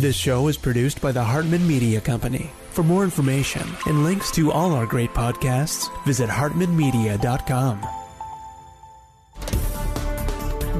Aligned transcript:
This 0.00 0.16
show 0.16 0.48
is 0.48 0.56
produced 0.56 1.02
by 1.02 1.12
the 1.12 1.22
Hartman 1.22 1.68
Media 1.68 2.00
Company. 2.00 2.50
For 2.70 2.82
more 2.82 3.04
information 3.04 3.60
and 3.84 4.02
links 4.02 4.30
to 4.30 4.50
all 4.50 4.72
our 4.72 4.86
great 4.86 5.10
podcasts, 5.10 5.90
visit 6.06 6.30
hartmanmedia.com. 6.30 7.82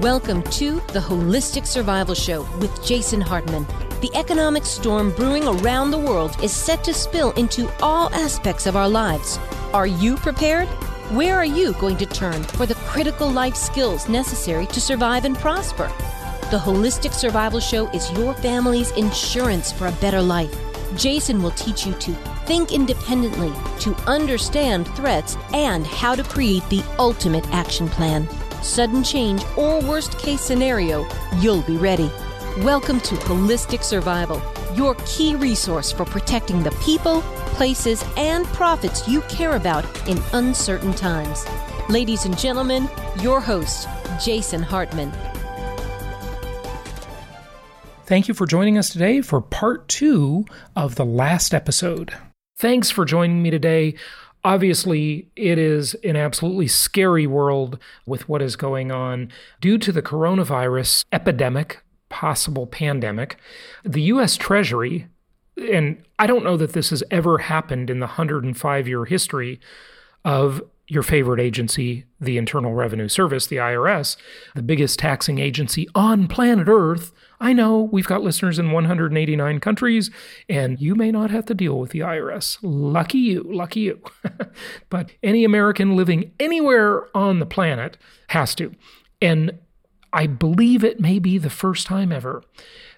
Welcome 0.01 0.43
to 0.45 0.77
the 0.95 1.01
Holistic 1.01 1.67
Survival 1.67 2.15
Show 2.15 2.49
with 2.61 2.83
Jason 2.83 3.21
Hartman. 3.21 3.67
The 4.01 4.11
economic 4.15 4.65
storm 4.65 5.15
brewing 5.15 5.47
around 5.47 5.91
the 5.91 5.99
world 5.99 6.35
is 6.43 6.51
set 6.51 6.83
to 6.85 6.95
spill 6.95 7.33
into 7.33 7.71
all 7.83 8.09
aspects 8.15 8.67
of 8.67 8.75
our 8.75 8.89
lives. 8.89 9.39
Are 9.75 9.87
you 9.87 10.17
prepared? 10.17 10.67
Where 11.13 11.37
are 11.37 11.45
you 11.45 11.75
going 11.75 11.99
to 11.99 12.07
turn 12.07 12.43
for 12.43 12.65
the 12.65 12.75
critical 12.89 13.31
life 13.31 13.55
skills 13.55 14.09
necessary 14.09 14.65
to 14.69 14.81
survive 14.81 15.27
and 15.27 15.37
prosper? 15.37 15.93
The 16.51 16.59
Holistic 16.59 17.13
Survival 17.13 17.61
Show 17.61 17.87
is 17.91 18.11
your 18.11 18.35
family's 18.35 18.91
insurance 18.97 19.71
for 19.71 19.87
a 19.87 19.93
better 19.93 20.21
life. 20.21 20.53
Jason 20.97 21.41
will 21.41 21.53
teach 21.53 21.87
you 21.87 21.93
to 21.93 22.13
think 22.45 22.73
independently, 22.73 23.53
to 23.79 23.95
understand 24.09 24.89
threats, 24.97 25.37
and 25.55 25.87
how 25.87 26.17
to 26.17 26.25
create 26.25 26.69
the 26.69 26.83
ultimate 26.99 27.49
action 27.53 27.89
plan. 27.89 28.29
Sudden 28.65 29.05
change 29.05 29.45
or 29.57 29.81
worst 29.83 30.19
case 30.19 30.41
scenario, 30.41 31.07
you'll 31.39 31.63
be 31.63 31.77
ready. 31.77 32.11
Welcome 32.63 33.01
to 33.03 33.15
Holistic 33.15 33.85
Survival, 33.85 34.43
your 34.75 34.97
key 35.07 35.37
resource 35.37 35.93
for 35.93 36.05
protecting 36.05 36.65
the 36.65 36.73
people, 36.83 37.21
places, 37.55 38.05
and 38.17 38.45
profits 38.47 39.07
you 39.07 39.21
care 39.29 39.55
about 39.55 39.85
in 40.09 40.21
uncertain 40.33 40.95
times. 40.95 41.47
Ladies 41.89 42.25
and 42.25 42.37
gentlemen, 42.37 42.91
your 43.21 43.41
host, 43.41 43.87
Jason 44.21 44.65
Hartman. 44.65 45.13
Thank 48.11 48.27
you 48.27 48.35
for 48.35 48.45
joining 48.45 48.77
us 48.77 48.91
today 48.91 49.21
for 49.21 49.41
part 49.41 49.87
two 49.87 50.45
of 50.75 50.97
the 50.97 51.05
last 51.05 51.55
episode. 51.55 52.13
Thanks 52.59 52.91
for 52.91 53.05
joining 53.05 53.41
me 53.41 53.51
today. 53.51 53.95
Obviously, 54.43 55.29
it 55.37 55.59
is 55.59 55.95
an 56.03 56.17
absolutely 56.17 56.67
scary 56.67 57.29
world 57.29 57.79
with 58.07 58.29
what 58.29 58.43
is 58.43 58.57
going 58.57 58.91
on 58.91 59.31
due 59.61 59.79
to 59.79 59.93
the 59.93 60.03
coronavirus 60.03 61.05
epidemic, 61.13 61.85
possible 62.09 62.67
pandemic. 62.67 63.39
The 63.85 64.03
US 64.03 64.37
Treasury 64.37 65.07
and 65.57 66.03
I 66.19 66.27
don't 66.27 66.43
know 66.43 66.57
that 66.57 66.73
this 66.73 66.91
has 66.91 67.05
ever 67.13 67.39
happened 67.39 67.91
in 67.91 68.01
the 68.01 68.07
105 68.07 68.89
year 68.89 69.05
history 69.05 69.61
of 70.25 70.61
your 70.91 71.05
favorite 71.05 71.41
agency, 71.41 72.05
the 72.21 72.37
Internal 72.37 72.75
Revenue 72.75 73.09
Service, 73.09 73.47
the 73.47 73.57
IRS, 73.57 74.17
the 74.57 74.63
biggest 74.63 74.99
taxing 74.99 75.39
agency 75.39 75.89
on 75.95 76.27
planet 76.27 76.67
Earth. 76.69 77.13
I 77.41 77.53
know 77.53 77.89
we've 77.93 78.09
got 78.09 78.23
listeners 78.23 78.59
in 78.59 78.73
189 78.73 79.61
countries, 79.61 80.11
and 80.49 80.81
you 80.81 80.97
may 80.97 81.13
not 81.13 81.31
have 81.31 81.47
to 81.47 81.55
deal 81.55 81.79
with 81.79 81.91
the 81.91 82.01
IRS. 82.01 82.59
Lucky 82.63 83.19
you, 83.19 83.45
lucky 83.45 83.81
you. 83.81 84.01
but 84.91 85.13
any 85.23 85.45
American 85.45 85.95
living 85.95 86.33
anywhere 86.41 87.07
on 87.17 87.39
the 87.39 87.47
planet 87.47 87.97
has 88.31 88.57
to. 88.57 88.75
And 89.23 89.59
I 90.13 90.27
believe 90.27 90.83
it 90.83 90.99
may 90.99 91.21
be 91.21 91.39
the 91.39 91.51
first 91.51 91.87
time 91.87 92.11
ever 92.11 92.43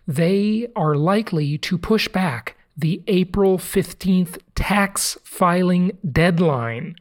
they 0.08 0.66
are 0.74 0.96
likely 0.96 1.56
to 1.58 1.78
push 1.78 2.08
back 2.08 2.56
the 2.76 3.02
April 3.06 3.58
15th 3.58 4.38
tax 4.54 5.18
filing 5.22 5.96
deadline. 6.10 6.96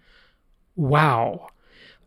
Wow. 0.76 1.48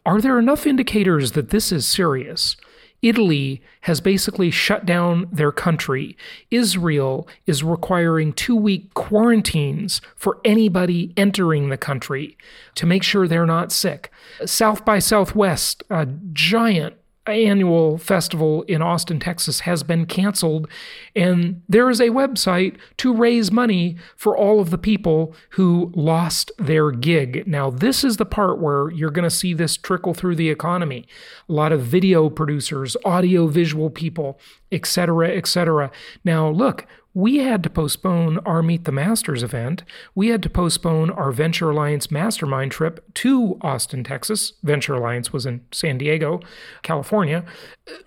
Are 0.06 0.20
there 0.20 0.38
enough 0.38 0.66
indicators 0.66 1.32
that 1.32 1.50
this 1.50 1.72
is 1.72 1.86
serious? 1.86 2.56
Italy 3.04 3.62
has 3.82 4.00
basically 4.00 4.50
shut 4.50 4.86
down 4.86 5.28
their 5.30 5.52
country. 5.52 6.16
Israel 6.50 7.28
is 7.46 7.62
requiring 7.62 8.32
two 8.32 8.56
week 8.56 8.94
quarantines 8.94 10.00
for 10.16 10.40
anybody 10.42 11.12
entering 11.16 11.68
the 11.68 11.76
country 11.76 12.38
to 12.74 12.86
make 12.86 13.02
sure 13.02 13.28
they're 13.28 13.44
not 13.44 13.72
sick. 13.72 14.10
South 14.46 14.86
by 14.86 14.98
Southwest, 14.98 15.82
a 15.90 16.06
giant 16.32 16.94
annual 17.26 17.98
festival 17.98 18.62
in 18.62 18.82
Austin, 18.82 19.18
Texas 19.18 19.60
has 19.60 19.82
been 19.82 20.06
canceled. 20.06 20.68
And 21.16 21.62
there 21.68 21.90
is 21.90 22.00
a 22.00 22.08
website 22.08 22.76
to 22.98 23.14
raise 23.14 23.50
money 23.50 23.96
for 24.16 24.36
all 24.36 24.60
of 24.60 24.70
the 24.70 24.78
people 24.78 25.34
who 25.50 25.92
lost 25.94 26.52
their 26.58 26.90
gig. 26.90 27.46
Now, 27.46 27.70
this 27.70 28.04
is 28.04 28.16
the 28.16 28.26
part 28.26 28.60
where 28.60 28.90
you're 28.90 29.10
going 29.10 29.28
to 29.28 29.30
see 29.30 29.54
this 29.54 29.76
trickle 29.76 30.14
through 30.14 30.36
the 30.36 30.50
economy. 30.50 31.06
A 31.48 31.52
lot 31.52 31.72
of 31.72 31.82
video 31.82 32.28
producers, 32.28 32.96
audio 33.04 33.46
visual 33.46 33.90
people, 33.90 34.38
etc., 34.70 35.28
etc. 35.28 35.90
Now, 36.24 36.48
look, 36.48 36.86
we 37.14 37.38
had 37.38 37.62
to 37.62 37.70
postpone 37.70 38.38
our 38.38 38.60
Meet 38.62 38.84
the 38.84 38.92
Masters 38.92 39.44
event. 39.44 39.84
We 40.16 40.28
had 40.28 40.42
to 40.42 40.50
postpone 40.50 41.10
our 41.10 41.30
Venture 41.30 41.70
Alliance 41.70 42.10
mastermind 42.10 42.72
trip 42.72 43.14
to 43.14 43.56
Austin, 43.60 44.02
Texas. 44.02 44.54
Venture 44.64 44.94
Alliance 44.94 45.32
was 45.32 45.46
in 45.46 45.64
San 45.70 45.98
Diego, 45.98 46.40
California. 46.82 47.44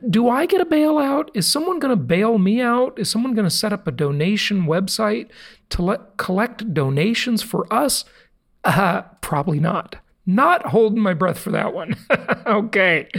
Do 0.09 0.28
I 0.28 0.45
get 0.45 0.59
a 0.59 0.66
bailout? 0.66 1.29
Is 1.34 1.47
someone 1.47 1.79
going 1.79 1.97
to 1.97 2.03
bail 2.03 2.38
me 2.38 2.59
out? 2.59 3.00
Is 3.00 3.09
someone 3.09 3.34
going 3.34 3.45
to 3.45 3.50
set 3.50 3.72
up 3.72 3.88
a 3.88 3.91
donation 3.91 4.66
website 4.66 5.29
to 5.69 5.81
let 5.81 6.18
collect 6.18 6.74
donations 6.74 7.41
for 7.41 7.72
us? 7.74 8.03
Uh, 8.66 9.03
probably 9.22 9.59
not 9.59 9.95
not 10.27 10.67
holding 10.67 11.01
my 11.01 11.13
breath 11.13 11.39
for 11.39 11.51
that 11.51 11.73
one. 11.73 11.95
okay. 12.45 13.09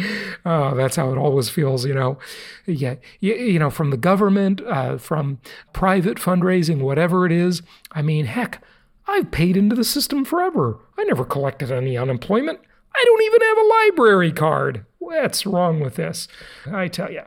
Oh, 0.45 0.75
that's 0.77 0.95
how 0.95 1.11
it 1.11 1.17
always 1.17 1.49
feels, 1.49 1.87
you 1.87 1.95
know. 1.95 2.19
Yeah, 2.67 2.97
you, 3.21 3.35
you 3.35 3.59
know, 3.59 3.71
from 3.71 3.91
the 3.91 3.97
government, 3.97 4.61
uh, 4.61 4.99
from 4.99 5.41
private 5.73 6.19
fundraising, 6.19 6.81
whatever 6.81 7.25
it 7.25 7.33
is. 7.33 7.63
I 7.93 8.03
mean, 8.03 8.27
heck, 8.27 8.63
I've 9.07 9.31
paid 9.31 9.57
into 9.57 9.75
the 9.75 9.85
system 9.85 10.25
forever. 10.25 10.79
I 10.99 11.05
never 11.05 11.25
collected 11.25 11.73
any 11.73 11.97
unemployment. 11.97 12.61
I 12.95 13.05
don't 13.05 13.23
even 13.23 13.41
have 13.43 13.59
a 13.59 13.69
library 13.69 14.33
card. 14.33 14.85
What's 14.99 15.47
wrong 15.47 15.81
with 15.81 15.95
this? 15.95 16.29
I 16.71 16.89
tell 16.89 17.11
you, 17.11 17.23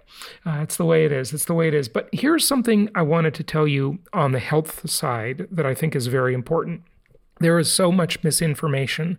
uh, 0.45 0.59
it's 0.61 0.77
the 0.77 0.85
way 0.85 1.05
it 1.05 1.11
is. 1.11 1.33
It's 1.33 1.45
the 1.45 1.55
way 1.55 1.67
it 1.67 1.73
is. 1.73 1.89
But 1.89 2.09
here's 2.11 2.47
something 2.47 2.89
I 2.93 3.01
wanted 3.01 3.33
to 3.35 3.43
tell 3.43 3.67
you 3.67 3.99
on 4.13 4.31
the 4.31 4.39
health 4.39 4.87
side 4.87 5.47
that 5.49 5.65
I 5.65 5.73
think 5.73 5.95
is 5.95 6.07
very 6.07 6.35
important. 6.35 6.83
There 7.41 7.59
is 7.59 7.71
so 7.71 7.91
much 7.91 8.23
misinformation 8.23 9.17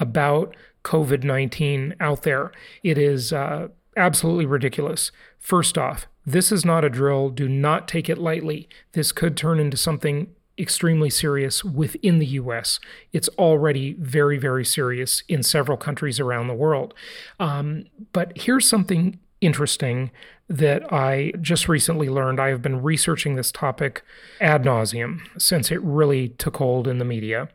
about 0.00 0.56
COVID 0.84 1.22
19 1.22 1.94
out 2.00 2.22
there. 2.22 2.50
It 2.82 2.98
is 2.98 3.32
uh, 3.32 3.68
absolutely 3.96 4.46
ridiculous. 4.46 5.12
First 5.38 5.76
off, 5.76 6.06
this 6.24 6.50
is 6.50 6.64
not 6.64 6.84
a 6.84 6.90
drill. 6.90 7.30
Do 7.30 7.48
not 7.48 7.88
take 7.88 8.08
it 8.08 8.18
lightly. 8.18 8.68
This 8.92 9.12
could 9.12 9.36
turn 9.36 9.58
into 9.58 9.76
something 9.76 10.28
extremely 10.58 11.10
serious 11.10 11.64
within 11.64 12.18
the 12.18 12.26
US. 12.26 12.80
It's 13.12 13.28
already 13.38 13.94
very, 13.94 14.38
very 14.38 14.64
serious 14.64 15.22
in 15.28 15.42
several 15.42 15.76
countries 15.78 16.18
around 16.18 16.48
the 16.48 16.54
world. 16.54 16.94
Um, 17.38 17.84
but 18.12 18.32
here's 18.36 18.68
something 18.68 19.20
interesting 19.40 20.10
that 20.48 20.92
I 20.92 21.32
just 21.40 21.68
recently 21.68 22.08
learned. 22.08 22.40
I 22.40 22.48
have 22.48 22.62
been 22.62 22.82
researching 22.82 23.36
this 23.36 23.52
topic 23.52 24.02
ad 24.40 24.64
nauseum 24.64 25.20
since 25.40 25.70
it 25.70 25.80
really 25.82 26.30
took 26.30 26.56
hold 26.56 26.88
in 26.88 26.98
the 26.98 27.04
media. 27.04 27.48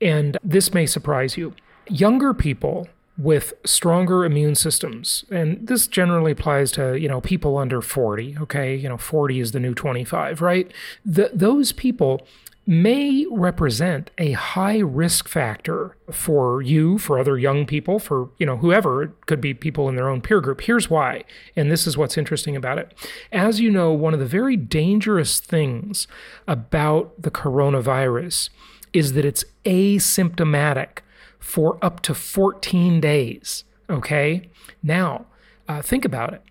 And 0.00 0.36
this 0.42 0.74
may 0.74 0.86
surprise 0.86 1.36
you 1.36 1.54
younger 1.88 2.34
people 2.34 2.88
with 3.18 3.52
stronger 3.64 4.24
immune 4.24 4.54
systems 4.54 5.24
and 5.30 5.66
this 5.66 5.86
generally 5.86 6.32
applies 6.32 6.72
to 6.72 6.94
you 6.94 7.06
know 7.06 7.20
people 7.20 7.58
under 7.58 7.82
40 7.82 8.38
okay 8.38 8.74
you 8.74 8.88
know 8.88 8.96
40 8.96 9.38
is 9.38 9.52
the 9.52 9.60
new 9.60 9.74
25 9.74 10.40
right 10.40 10.72
the, 11.04 11.30
those 11.34 11.72
people 11.72 12.26
may 12.64 13.26
represent 13.30 14.10
a 14.18 14.32
high 14.32 14.78
risk 14.78 15.28
factor 15.28 15.96
for 16.10 16.62
you 16.62 16.96
for 16.96 17.18
other 17.18 17.36
young 17.36 17.66
people 17.66 17.98
for 17.98 18.30
you 18.38 18.46
know 18.46 18.56
whoever 18.58 19.02
it 19.02 19.10
could 19.26 19.40
be 19.40 19.52
people 19.52 19.88
in 19.88 19.96
their 19.96 20.08
own 20.08 20.20
peer 20.20 20.40
group 20.40 20.60
here's 20.60 20.88
why 20.88 21.24
and 21.56 21.72
this 21.72 21.88
is 21.88 21.96
what's 21.96 22.16
interesting 22.16 22.54
about 22.54 22.78
it 22.78 22.94
as 23.32 23.58
you 23.58 23.68
know 23.68 23.90
one 23.92 24.14
of 24.14 24.20
the 24.20 24.26
very 24.26 24.56
dangerous 24.56 25.40
things 25.40 26.06
about 26.46 27.20
the 27.20 27.32
coronavirus 27.32 28.48
is 28.92 29.14
that 29.14 29.24
it's 29.24 29.44
asymptomatic 29.64 30.98
for 31.38 31.78
up 31.82 32.00
to 32.00 32.14
14 32.14 33.00
days. 33.00 33.64
Okay? 33.90 34.48
Now, 34.82 35.26
uh, 35.68 35.82
think 35.82 36.04
about 36.04 36.32
it. 36.32 36.42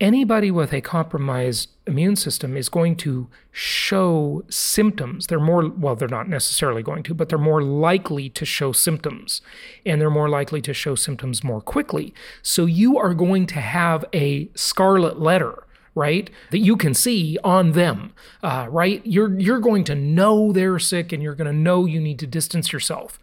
Anybody 0.00 0.50
with 0.50 0.72
a 0.72 0.80
compromised 0.80 1.68
immune 1.86 2.16
system 2.16 2.56
is 2.56 2.70
going 2.70 2.96
to 2.96 3.28
show 3.52 4.42
symptoms. 4.48 5.26
They're 5.26 5.38
more, 5.38 5.68
well, 5.68 5.94
they're 5.94 6.08
not 6.08 6.26
necessarily 6.26 6.82
going 6.82 7.02
to, 7.02 7.14
but 7.14 7.28
they're 7.28 7.38
more 7.38 7.62
likely 7.62 8.30
to 8.30 8.46
show 8.46 8.72
symptoms. 8.72 9.42
And 9.84 10.00
they're 10.00 10.08
more 10.08 10.30
likely 10.30 10.62
to 10.62 10.72
show 10.72 10.94
symptoms 10.94 11.44
more 11.44 11.60
quickly. 11.60 12.14
So 12.40 12.64
you 12.64 12.96
are 12.96 13.12
going 13.12 13.44
to 13.48 13.60
have 13.60 14.06
a 14.14 14.48
scarlet 14.54 15.20
letter 15.20 15.64
right 15.94 16.30
that 16.50 16.60
you 16.60 16.76
can 16.76 16.94
see 16.94 17.36
on 17.42 17.72
them 17.72 18.12
uh, 18.44 18.64
right 18.70 19.04
you're 19.04 19.36
you're 19.40 19.58
going 19.58 19.82
to 19.82 19.92
know 19.92 20.52
they're 20.52 20.78
sick 20.78 21.12
and 21.12 21.20
you're 21.20 21.34
going 21.34 21.50
to 21.50 21.52
know 21.52 21.84
you 21.84 22.00
need 22.00 22.16
to 22.16 22.28
distance 22.28 22.72
yourself 22.72 23.18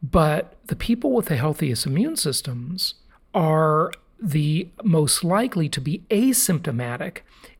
but 0.00 0.54
the 0.68 0.76
people 0.76 1.10
with 1.10 1.26
the 1.26 1.34
healthiest 1.34 1.86
immune 1.86 2.14
systems 2.14 2.94
are 3.34 3.90
the 4.20 4.68
most 4.82 5.24
likely 5.24 5.68
to 5.68 5.80
be 5.80 6.02
asymptomatic 6.10 7.18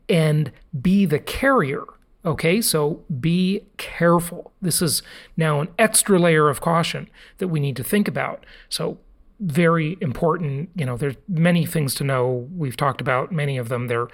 and 0.08 0.50
be 0.80 1.04
the 1.04 1.18
carrier 1.18 1.84
Okay, 2.24 2.60
so 2.60 3.04
be 3.20 3.62
careful. 3.76 4.52
This 4.60 4.82
is 4.82 5.02
now 5.36 5.60
an 5.60 5.68
extra 5.78 6.18
layer 6.18 6.48
of 6.48 6.60
caution 6.60 7.08
that 7.38 7.48
we 7.48 7.60
need 7.60 7.76
to 7.76 7.84
think 7.84 8.08
about. 8.08 8.44
So, 8.68 8.98
very 9.40 9.96
important. 10.00 10.68
You 10.74 10.84
know, 10.84 10.96
there's 10.96 11.14
many 11.28 11.64
things 11.64 11.94
to 11.94 12.04
know. 12.04 12.48
We've 12.56 12.76
talked 12.76 13.00
about 13.00 13.30
many 13.30 13.56
of 13.56 13.68
them. 13.68 13.86
There, 13.86 14.08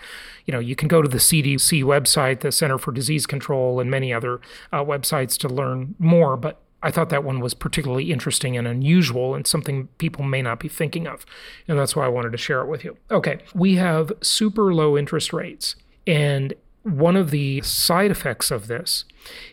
you 0.45 0.53
know, 0.53 0.61
you 0.61 0.77
can 0.77 0.87
go 0.87 1.01
to 1.01 1.09
the 1.09 1.19
CDC 1.19 1.83
website, 1.83 2.41
the 2.41 2.53
Center 2.53 2.77
for 2.77 2.93
Disease 2.93 3.27
Control, 3.27 3.81
and 3.81 3.91
many 3.91 4.13
other 4.13 4.41
uh, 4.71 4.85
websites 4.85 5.39
to 5.39 5.49
learn 5.49 5.95
more. 5.99 6.37
But 6.37 6.61
I 6.85 6.91
thought 6.91 7.09
that 7.09 7.25
one 7.25 7.41
was 7.41 7.55
particularly 7.55 8.13
interesting 8.13 8.57
and 8.59 8.69
unusual 8.69 9.35
and 9.35 9.47
something 9.47 9.89
people 9.99 10.23
may 10.23 10.43
not 10.43 10.61
be 10.61 10.69
thinking 10.69 11.07
of. 11.07 11.25
And 11.67 11.79
that's 11.79 11.97
why 11.97 12.05
I 12.05 12.09
wanted 12.09 12.33
to 12.33 12.39
share 12.39 12.61
it 12.61 12.69
with 12.69 12.85
you. 12.85 12.97
Okay, 13.11 13.39
we 13.55 13.77
have 13.77 14.13
super 14.21 14.73
low 14.75 14.97
interest 14.97 15.33
rates. 15.33 15.77
And 16.07 16.53
one 16.83 17.17
of 17.17 17.31
the 17.31 17.63
side 17.63 18.11
effects 18.11 18.51
of 18.51 18.67
this 18.67 19.07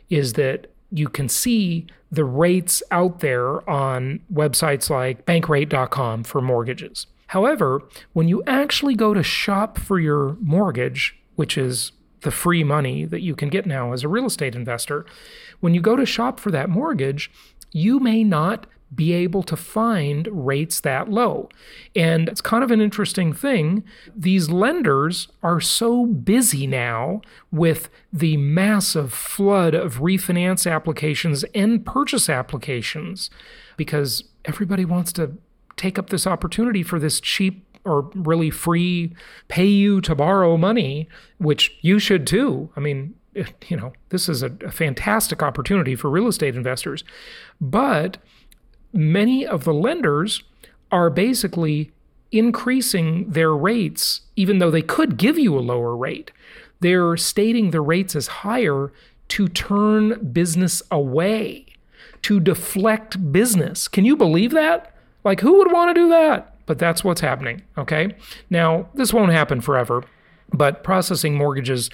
is 0.09 0.33
that 0.33 0.67
you 0.91 1.07
can 1.07 1.29
see 1.29 1.87
the 2.11 2.25
rates 2.25 2.83
out 2.91 3.21
there 3.21 3.67
on 3.69 4.19
websites 4.31 4.89
like 4.89 5.25
bankrate.com 5.25 6.25
for 6.25 6.41
mortgages. 6.41 7.07
However, 7.27 7.81
when 8.11 8.27
you 8.27 8.43
actually 8.45 8.95
go 8.95 9.13
to 9.13 9.23
shop 9.23 9.77
for 9.77 10.01
your 10.01 10.35
mortgage, 10.41 11.17
which 11.37 11.57
is 11.57 11.93
the 12.21 12.31
free 12.31 12.63
money 12.63 13.05
that 13.05 13.21
you 13.21 13.35
can 13.35 13.49
get 13.49 13.65
now 13.65 13.93
as 13.93 14.03
a 14.03 14.07
real 14.07 14.25
estate 14.25 14.55
investor, 14.55 15.05
when 15.59 15.73
you 15.73 15.81
go 15.81 15.95
to 15.95 16.05
shop 16.05 16.39
for 16.39 16.51
that 16.51 16.69
mortgage, 16.69 17.31
you 17.71 17.99
may 17.99 18.23
not 18.23 18.67
be 18.93 19.13
able 19.13 19.41
to 19.43 19.55
find 19.55 20.27
rates 20.31 20.81
that 20.81 21.09
low. 21.09 21.47
And 21.95 22.27
it's 22.27 22.41
kind 22.41 22.63
of 22.63 22.71
an 22.71 22.81
interesting 22.81 23.31
thing. 23.31 23.83
These 24.13 24.49
lenders 24.49 25.29
are 25.41 25.61
so 25.61 26.05
busy 26.05 26.67
now 26.67 27.21
with 27.51 27.89
the 28.11 28.35
massive 28.37 29.13
flood 29.13 29.73
of 29.73 29.99
refinance 29.99 30.69
applications 30.69 31.43
and 31.55 31.85
purchase 31.85 32.29
applications 32.29 33.29
because 33.77 34.25
everybody 34.43 34.83
wants 34.83 35.13
to 35.13 35.37
take 35.77 35.97
up 35.97 36.09
this 36.09 36.27
opportunity 36.27 36.83
for 36.83 36.99
this 36.99 37.21
cheap 37.21 37.65
or 37.85 38.09
really 38.13 38.49
free 38.49 39.13
pay 39.47 39.65
you 39.65 40.01
to 40.01 40.15
borrow 40.15 40.57
money, 40.57 41.07
which 41.37 41.77
you 41.81 41.99
should 41.99 42.27
too. 42.27 42.69
I 42.75 42.79
mean, 42.79 43.15
you 43.67 43.77
know, 43.77 43.93
this 44.09 44.29
is 44.29 44.43
a, 44.43 44.51
a 44.65 44.71
fantastic 44.71 45.41
opportunity 45.41 45.95
for 45.95 46.09
real 46.09 46.27
estate 46.27 46.55
investors. 46.55 47.03
But 47.59 48.17
many 48.93 49.45
of 49.45 49.63
the 49.63 49.73
lenders 49.73 50.43
are 50.91 51.09
basically 51.09 51.91
increasing 52.31 53.29
their 53.29 53.53
rates, 53.53 54.21
even 54.35 54.59
though 54.59 54.71
they 54.71 54.81
could 54.81 55.17
give 55.17 55.37
you 55.37 55.57
a 55.57 55.61
lower 55.61 55.95
rate. 55.95 56.31
They're 56.79 57.17
stating 57.17 57.71
the 57.71 57.81
rates 57.81 58.15
as 58.15 58.27
higher 58.27 58.91
to 59.29 59.47
turn 59.47 60.31
business 60.31 60.81
away, 60.91 61.65
to 62.23 62.39
deflect 62.39 63.31
business. 63.31 63.87
Can 63.87 64.03
you 64.03 64.15
believe 64.15 64.51
that? 64.51 64.95
Like, 65.23 65.41
who 65.41 65.57
would 65.59 65.71
want 65.71 65.89
to 65.89 66.01
do 66.01 66.09
that? 66.09 66.50
But 66.71 66.79
that's 66.79 67.03
what's 67.03 67.19
happening, 67.19 67.63
okay? 67.77 68.15
Now, 68.49 68.87
this 68.93 69.13
won't 69.13 69.33
happen 69.33 69.59
forever, 69.59 70.05
but 70.53 70.85
processing 70.85 71.35
mortgages 71.35 71.89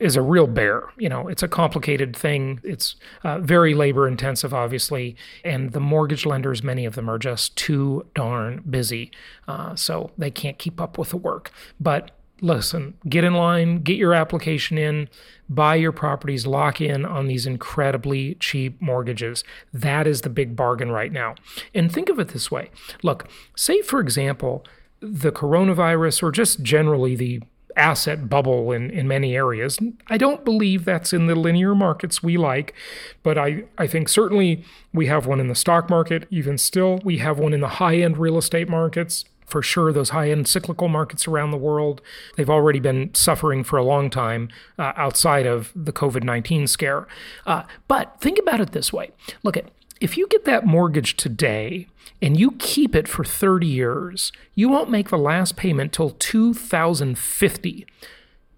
is 0.00 0.16
a 0.16 0.20
real 0.20 0.48
bear. 0.48 0.88
You 0.98 1.08
know, 1.08 1.28
it's 1.28 1.44
a 1.44 1.48
complicated 1.48 2.16
thing. 2.16 2.58
It's 2.64 2.96
uh, 3.22 3.38
very 3.38 3.72
labor 3.72 4.08
intensive, 4.08 4.52
obviously, 4.52 5.14
and 5.44 5.70
the 5.70 5.78
mortgage 5.78 6.26
lenders, 6.26 6.64
many 6.64 6.84
of 6.86 6.96
them, 6.96 7.08
are 7.08 7.20
just 7.20 7.54
too 7.54 8.04
darn 8.16 8.64
busy, 8.68 9.12
uh, 9.46 9.76
so 9.76 10.10
they 10.18 10.32
can't 10.32 10.58
keep 10.58 10.80
up 10.80 10.98
with 10.98 11.10
the 11.10 11.16
work. 11.16 11.52
But 11.78 12.10
listen, 12.40 12.94
get 13.08 13.24
in 13.24 13.34
line, 13.34 13.82
get 13.82 13.96
your 13.96 14.14
application 14.14 14.78
in, 14.78 15.08
buy 15.48 15.74
your 15.74 15.92
properties, 15.92 16.46
lock 16.46 16.80
in 16.80 17.04
on 17.04 17.26
these 17.26 17.46
incredibly 17.46 18.34
cheap 18.34 18.80
mortgages. 18.80 19.44
That 19.72 20.06
is 20.06 20.22
the 20.22 20.30
big 20.30 20.56
bargain 20.56 20.90
right 20.90 21.12
now. 21.12 21.34
And 21.74 21.90
think 21.90 22.08
of 22.08 22.18
it 22.18 22.28
this 22.28 22.50
way: 22.50 22.70
look, 23.02 23.28
say 23.56 23.82
for 23.82 24.00
example. 24.00 24.64
The 25.00 25.30
coronavirus, 25.30 26.22
or 26.22 26.32
just 26.32 26.62
generally 26.62 27.14
the 27.14 27.42
asset 27.76 28.28
bubble 28.28 28.72
in, 28.72 28.90
in 28.90 29.06
many 29.06 29.36
areas. 29.36 29.78
I 30.08 30.16
don't 30.16 30.44
believe 30.44 30.84
that's 30.84 31.12
in 31.12 31.26
the 31.26 31.34
linear 31.34 31.74
markets 31.74 32.22
we 32.22 32.36
like, 32.36 32.74
but 33.22 33.36
I, 33.36 33.64
I 33.76 33.86
think 33.86 34.08
certainly 34.08 34.64
we 34.92 35.06
have 35.06 35.26
one 35.26 35.38
in 35.38 35.48
the 35.48 35.54
stock 35.54 35.90
market, 35.90 36.26
even 36.30 36.58
still. 36.58 37.00
We 37.04 37.18
have 37.18 37.38
one 37.38 37.52
in 37.52 37.60
the 37.60 37.68
high 37.68 37.96
end 37.96 38.18
real 38.18 38.38
estate 38.38 38.68
markets. 38.68 39.24
For 39.46 39.62
sure, 39.62 39.92
those 39.92 40.10
high 40.10 40.30
end 40.30 40.48
cyclical 40.48 40.88
markets 40.88 41.28
around 41.28 41.52
the 41.52 41.56
world, 41.56 42.02
they've 42.36 42.50
already 42.50 42.80
been 42.80 43.14
suffering 43.14 43.62
for 43.64 43.78
a 43.78 43.84
long 43.84 44.10
time 44.10 44.48
uh, 44.78 44.92
outside 44.96 45.46
of 45.46 45.72
the 45.74 45.92
COVID 45.92 46.24
19 46.24 46.66
scare. 46.66 47.06
Uh, 47.46 47.62
but 47.88 48.20
think 48.20 48.38
about 48.38 48.60
it 48.60 48.72
this 48.72 48.92
way 48.92 49.10
look 49.42 49.56
at 49.56 49.70
if 50.00 50.16
you 50.16 50.26
get 50.28 50.44
that 50.44 50.66
mortgage 50.66 51.16
today 51.16 51.86
and 52.20 52.38
you 52.38 52.52
keep 52.52 52.94
it 52.94 53.08
for 53.08 53.24
30 53.24 53.66
years, 53.66 54.32
you 54.54 54.68
won't 54.68 54.90
make 54.90 55.08
the 55.08 55.18
last 55.18 55.56
payment 55.56 55.92
till 55.92 56.10
2050. 56.10 57.86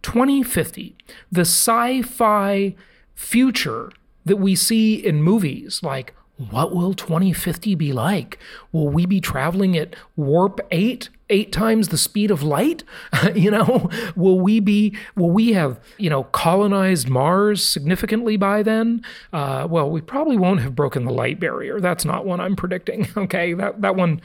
2050, 0.03 0.97
the 1.31 1.41
sci 1.41 2.03
fi 2.03 2.75
future 3.15 3.91
that 4.25 4.37
we 4.37 4.55
see 4.55 4.95
in 4.95 5.23
movies 5.23 5.83
like 5.83 6.15
what 6.39 6.75
will 6.75 6.95
2050 6.95 7.75
be 7.75 7.93
like? 7.93 8.39
Will 8.71 8.89
we 8.89 9.07
be 9.07 9.21
traveling 9.21 9.77
at 9.77 9.97
warp 10.17 10.61
8, 10.71 11.09
8 11.31 11.53
times 11.53 11.89
the 11.89 11.99
speed 11.99 12.31
of 12.31 12.45
light? 12.45 12.85
you 13.35 13.51
know, 13.51 13.91
will 14.15 14.39
we 14.39 14.61
be 14.61 14.97
will 15.17 15.31
we 15.31 15.53
have, 15.53 15.81
you 15.97 16.09
know, 16.09 16.25
colonized 16.25 17.09
Mars 17.09 17.65
significantly 17.65 18.37
by 18.37 18.63
then? 18.63 19.03
Uh, 19.33 19.67
well, 19.69 19.91
we 19.91 20.01
probably 20.01 20.37
won't 20.37 20.61
have 20.61 20.77
broken 20.77 21.05
the 21.05 21.13
light 21.13 21.41
barrier. 21.41 21.81
That's 21.81 22.05
not 22.05 22.25
one 22.25 22.41
I'm 22.41 22.57
predicting. 22.57 23.09
Okay? 23.19 23.53
That 23.53 23.83
that 23.83 23.97
one 23.97 24.23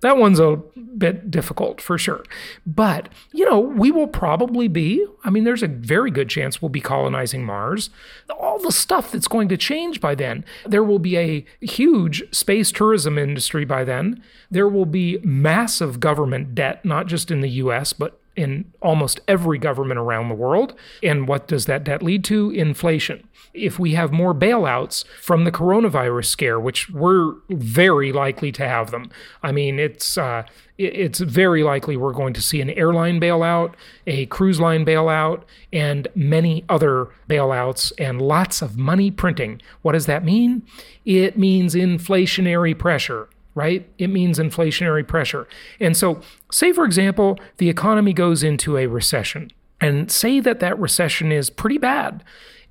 that 0.00 0.16
one's 0.16 0.40
a 0.40 0.56
bit 0.96 1.30
difficult 1.30 1.80
for 1.80 1.98
sure. 1.98 2.24
But, 2.66 3.08
you 3.32 3.48
know, 3.48 3.60
we 3.60 3.90
will 3.90 4.06
probably 4.06 4.68
be, 4.68 5.04
I 5.24 5.30
mean, 5.30 5.44
there's 5.44 5.62
a 5.62 5.68
very 5.68 6.10
good 6.10 6.28
chance 6.28 6.60
we'll 6.60 6.68
be 6.68 6.80
colonizing 6.80 7.44
Mars. 7.44 7.90
All 8.38 8.58
the 8.58 8.72
stuff 8.72 9.12
that's 9.12 9.28
going 9.28 9.48
to 9.48 9.56
change 9.56 10.00
by 10.00 10.14
then. 10.14 10.44
There 10.66 10.84
will 10.84 10.98
be 10.98 11.16
a 11.16 11.44
huge 11.60 12.22
space 12.34 12.72
tourism 12.72 13.18
industry 13.18 13.64
by 13.64 13.84
then. 13.84 14.22
There 14.50 14.68
will 14.68 14.86
be 14.86 15.18
massive 15.22 16.00
government 16.00 16.54
debt, 16.54 16.84
not 16.84 17.06
just 17.06 17.30
in 17.30 17.40
the 17.40 17.50
US, 17.50 17.92
but 17.92 18.19
in 18.36 18.72
almost 18.80 19.20
every 19.26 19.58
government 19.58 19.98
around 19.98 20.28
the 20.28 20.34
world. 20.34 20.74
And 21.02 21.26
what 21.26 21.48
does 21.48 21.66
that 21.66 21.84
debt 21.84 22.02
lead 22.02 22.24
to? 22.24 22.50
Inflation. 22.50 23.26
If 23.52 23.78
we 23.78 23.94
have 23.94 24.12
more 24.12 24.34
bailouts 24.34 25.04
from 25.20 25.44
the 25.44 25.50
coronavirus 25.50 26.26
scare, 26.26 26.60
which 26.60 26.88
we're 26.90 27.34
very 27.48 28.12
likely 28.12 28.52
to 28.52 28.66
have 28.66 28.92
them, 28.92 29.10
I 29.42 29.52
mean, 29.52 29.78
it's 29.78 30.16
uh, 30.16 30.44
it's 30.78 31.18
very 31.18 31.62
likely 31.62 31.96
we're 31.96 32.12
going 32.12 32.32
to 32.34 32.40
see 32.40 32.60
an 32.60 32.70
airline 32.70 33.20
bailout, 33.20 33.74
a 34.06 34.26
cruise 34.26 34.60
line 34.60 34.86
bailout, 34.86 35.42
and 35.72 36.08
many 36.14 36.64
other 36.68 37.08
bailouts, 37.28 37.92
and 37.98 38.22
lots 38.22 38.62
of 38.62 38.78
money 38.78 39.10
printing. 39.10 39.60
What 39.82 39.92
does 39.92 40.06
that 40.06 40.24
mean? 40.24 40.62
It 41.04 41.36
means 41.36 41.74
inflationary 41.74 42.78
pressure 42.78 43.28
right? 43.54 43.88
It 43.98 44.08
means 44.08 44.38
inflationary 44.38 45.06
pressure. 45.06 45.46
And 45.78 45.96
so, 45.96 46.20
say, 46.50 46.72
for 46.72 46.84
example, 46.84 47.38
the 47.56 47.68
economy 47.68 48.12
goes 48.12 48.42
into 48.42 48.76
a 48.76 48.86
recession, 48.86 49.50
and 49.80 50.10
say 50.10 50.40
that 50.40 50.60
that 50.60 50.78
recession 50.78 51.32
is 51.32 51.50
pretty 51.50 51.78
bad 51.78 52.22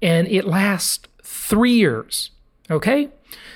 and 0.01 0.27
it 0.27 0.45
lasts 0.45 1.07
three 1.23 1.73
years, 1.73 2.31
okay? 2.71 3.09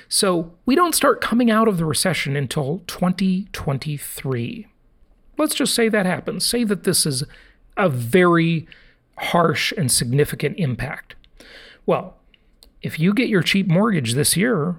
So, 0.10 0.51
we 0.65 0.75
don't 0.75 0.96
start 0.96 1.22
coming 1.22 1.50
out 1.50 1.68
of 1.68 1.77
the 1.77 1.86
recession 1.86 2.36
until 2.36 2.82
2023. 2.88 4.68
Let's 5.38 5.56
just 5.56 5.74
say 5.74 5.89
that 5.89 6.06
happens. 6.06 6.46
Say 6.46 6.63
that 6.65 6.84
this 6.84 7.06
is 7.06 7.24
a 7.77 7.89
very 7.89 8.68
harsh 9.18 9.72
and 9.77 9.92
significant 9.92 10.60
impact. 10.60 11.15
Well, 11.86 12.18
if 12.82 13.00
you 13.00 13.13
get 13.13 13.30
your 13.30 13.42
cheap 13.42 13.68
mortgage 13.68 14.13
this 14.13 14.36
year, 14.38 14.75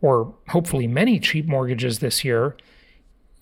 or 0.00 0.34
hopefully 0.48 0.86
many 0.86 1.18
cheap 1.18 1.46
mortgages 1.46 1.98
this 1.98 2.24
year, 2.24 2.56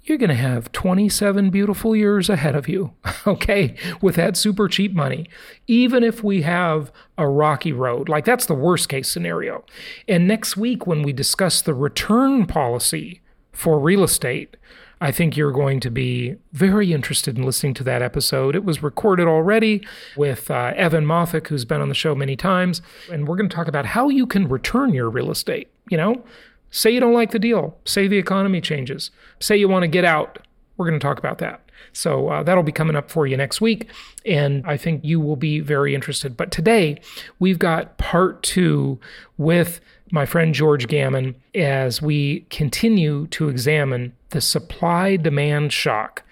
you're 0.06 0.18
going 0.18 0.30
to 0.30 0.36
have 0.36 0.70
27 0.70 1.50
beautiful 1.50 1.96
years 1.96 2.30
ahead 2.30 2.54
of 2.54 2.68
you, 2.68 2.92
okay, 3.26 3.74
with 4.00 4.14
that 4.14 4.36
super 4.36 4.68
cheap 4.68 4.94
money. 4.94 5.28
Even 5.66 6.04
if 6.04 6.22
we 6.22 6.42
have 6.42 6.92
a 7.18 7.28
rocky 7.28 7.72
road, 7.72 8.08
like 8.08 8.24
that's 8.24 8.46
the 8.46 8.54
worst 8.54 8.88
case 8.88 9.10
scenario. 9.10 9.64
And 10.06 10.28
next 10.28 10.56
week, 10.56 10.86
when 10.86 11.02
we 11.02 11.12
discuss 11.12 11.60
the 11.60 11.74
return 11.74 12.46
policy 12.46 13.20
for 13.52 13.80
real 13.80 14.04
estate, 14.04 14.56
I 15.00 15.12
think 15.12 15.36
you're 15.36 15.52
going 15.52 15.80
to 15.80 15.90
be 15.90 16.36
very 16.52 16.92
interested 16.92 17.36
in 17.36 17.44
listening 17.44 17.74
to 17.74 17.84
that 17.84 18.00
episode. 18.00 18.56
It 18.56 18.64
was 18.64 18.82
recorded 18.82 19.28
already 19.28 19.86
with 20.16 20.50
uh, 20.50 20.72
Evan 20.74 21.04
Moffick, 21.04 21.48
who's 21.48 21.66
been 21.66 21.82
on 21.82 21.90
the 21.90 21.94
show 21.94 22.14
many 22.14 22.34
times. 22.34 22.80
And 23.12 23.28
we're 23.28 23.36
going 23.36 23.48
to 23.48 23.54
talk 23.54 23.68
about 23.68 23.84
how 23.84 24.08
you 24.08 24.26
can 24.26 24.48
return 24.48 24.94
your 24.94 25.10
real 25.10 25.30
estate. 25.30 25.68
You 25.90 25.98
know, 25.98 26.24
say 26.70 26.90
you 26.90 27.00
don't 27.00 27.12
like 27.12 27.32
the 27.32 27.38
deal, 27.38 27.76
say 27.84 28.08
the 28.08 28.16
economy 28.16 28.60
changes, 28.62 29.10
say 29.38 29.56
you 29.56 29.68
want 29.68 29.82
to 29.82 29.88
get 29.88 30.04
out 30.04 30.38
We're 30.76 30.88
going 30.88 30.98
to 30.98 31.04
talk 31.04 31.18
about 31.18 31.38
that. 31.38 31.60
So 31.92 32.28
uh, 32.28 32.42
that'll 32.42 32.62
be 32.62 32.72
coming 32.72 32.96
up 32.96 33.10
for 33.10 33.26
you 33.26 33.36
next 33.36 33.60
week. 33.60 33.88
And 34.24 34.66
I 34.66 34.76
think 34.76 35.04
you 35.04 35.20
will 35.20 35.36
be 35.36 35.60
very 35.60 35.94
interested. 35.94 36.36
But 36.36 36.50
today, 36.50 37.00
we've 37.38 37.58
got 37.58 37.98
part 37.98 38.42
two 38.42 38.98
with 39.36 39.80
my 40.10 40.24
friend 40.24 40.54
George 40.54 40.86
Gammon 40.88 41.34
as 41.54 42.00
we 42.00 42.40
continue 42.50 43.26
to 43.28 43.48
examine 43.48 44.12
the 44.30 44.40
supply 44.40 45.16
demand 45.16 45.72
shock 45.72 46.22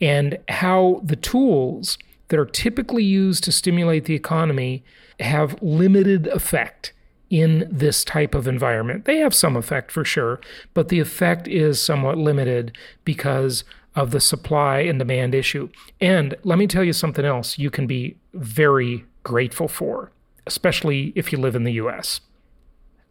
and 0.00 0.38
how 0.48 1.00
the 1.04 1.16
tools 1.16 1.98
that 2.28 2.38
are 2.38 2.46
typically 2.46 3.04
used 3.04 3.44
to 3.44 3.52
stimulate 3.52 4.06
the 4.06 4.14
economy 4.14 4.82
have 5.20 5.60
limited 5.62 6.26
effect 6.28 6.92
in 7.30 7.66
this 7.70 8.04
type 8.04 8.34
of 8.34 8.46
environment. 8.46 9.04
They 9.04 9.18
have 9.18 9.34
some 9.34 9.56
effect 9.56 9.90
for 9.90 10.04
sure, 10.04 10.40
but 10.74 10.88
the 10.88 11.00
effect 11.00 11.48
is 11.48 11.80
somewhat 11.80 12.18
limited 12.18 12.76
because 13.04 13.64
of 13.94 14.10
the 14.10 14.20
supply 14.20 14.80
and 14.80 14.98
demand 14.98 15.34
issue. 15.34 15.68
And 16.00 16.34
let 16.42 16.58
me 16.58 16.66
tell 16.66 16.84
you 16.84 16.92
something 16.92 17.24
else 17.24 17.58
you 17.58 17.70
can 17.70 17.86
be 17.86 18.16
very 18.34 19.04
grateful 19.22 19.68
for, 19.68 20.12
especially 20.46 21.12
if 21.14 21.32
you 21.32 21.38
live 21.38 21.54
in 21.54 21.64
the 21.64 21.72
US. 21.74 22.20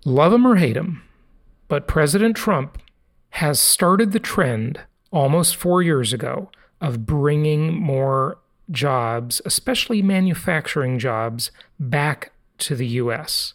Love 0.05 0.33
him 0.33 0.45
or 0.45 0.55
hate 0.55 0.77
him, 0.77 1.03
but 1.67 1.87
President 1.87 2.35
Trump 2.35 2.79
has 3.31 3.59
started 3.59 4.11
the 4.11 4.19
trend 4.19 4.79
almost 5.11 5.55
four 5.55 5.81
years 5.81 6.13
ago 6.13 6.49
of 6.79 7.05
bringing 7.05 7.73
more 7.73 8.37
jobs, 8.69 9.41
especially 9.45 10.01
manufacturing 10.01 10.99
jobs, 10.99 11.51
back 11.79 12.31
to 12.57 12.75
the 12.75 12.87
US. 12.87 13.53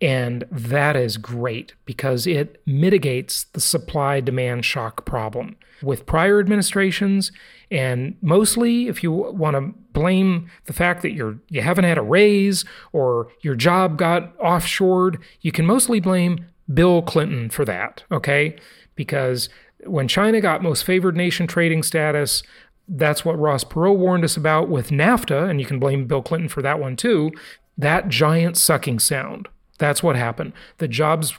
And 0.00 0.44
that 0.50 0.94
is 0.94 1.16
great 1.16 1.74
because 1.86 2.26
it 2.26 2.60
mitigates 2.66 3.44
the 3.44 3.60
supply 3.60 4.20
demand 4.20 4.64
shock 4.64 5.06
problem. 5.06 5.56
With 5.82 6.06
prior 6.06 6.40
administrations, 6.40 7.32
and 7.70 8.16
mostly 8.22 8.88
if 8.88 9.02
you 9.02 9.12
want 9.12 9.56
to 9.56 9.74
blame 9.92 10.50
the 10.66 10.72
fact 10.72 11.02
that 11.02 11.12
you're 11.12 11.38
you 11.48 11.60
haven't 11.60 11.84
had 11.84 11.98
a 11.98 12.02
raise 12.02 12.64
or 12.92 13.28
your 13.40 13.54
job 13.54 13.98
got 13.98 14.36
offshored, 14.38 15.18
you 15.40 15.52
can 15.52 15.66
mostly 15.66 16.00
blame 16.00 16.46
Bill 16.72 17.02
Clinton 17.02 17.50
for 17.50 17.64
that, 17.64 18.04
okay? 18.10 18.56
Because 18.96 19.48
when 19.84 20.08
China 20.08 20.40
got 20.40 20.62
most 20.62 20.84
favored 20.84 21.16
nation 21.16 21.46
trading 21.46 21.82
status, 21.82 22.42
that's 22.88 23.24
what 23.24 23.38
Ross 23.38 23.64
Perot 23.64 23.96
warned 23.96 24.24
us 24.24 24.36
about 24.36 24.68
with 24.68 24.90
NAFTA, 24.90 25.48
and 25.48 25.60
you 25.60 25.66
can 25.66 25.78
blame 25.78 26.06
Bill 26.06 26.22
Clinton 26.22 26.48
for 26.48 26.62
that 26.62 26.80
one 26.80 26.96
too. 26.96 27.30
That 27.78 28.08
giant 28.08 28.56
sucking 28.56 29.00
sound. 29.00 29.48
That's 29.78 30.02
what 30.02 30.16
happened. 30.16 30.52
The 30.78 30.88
jobs 30.88 31.34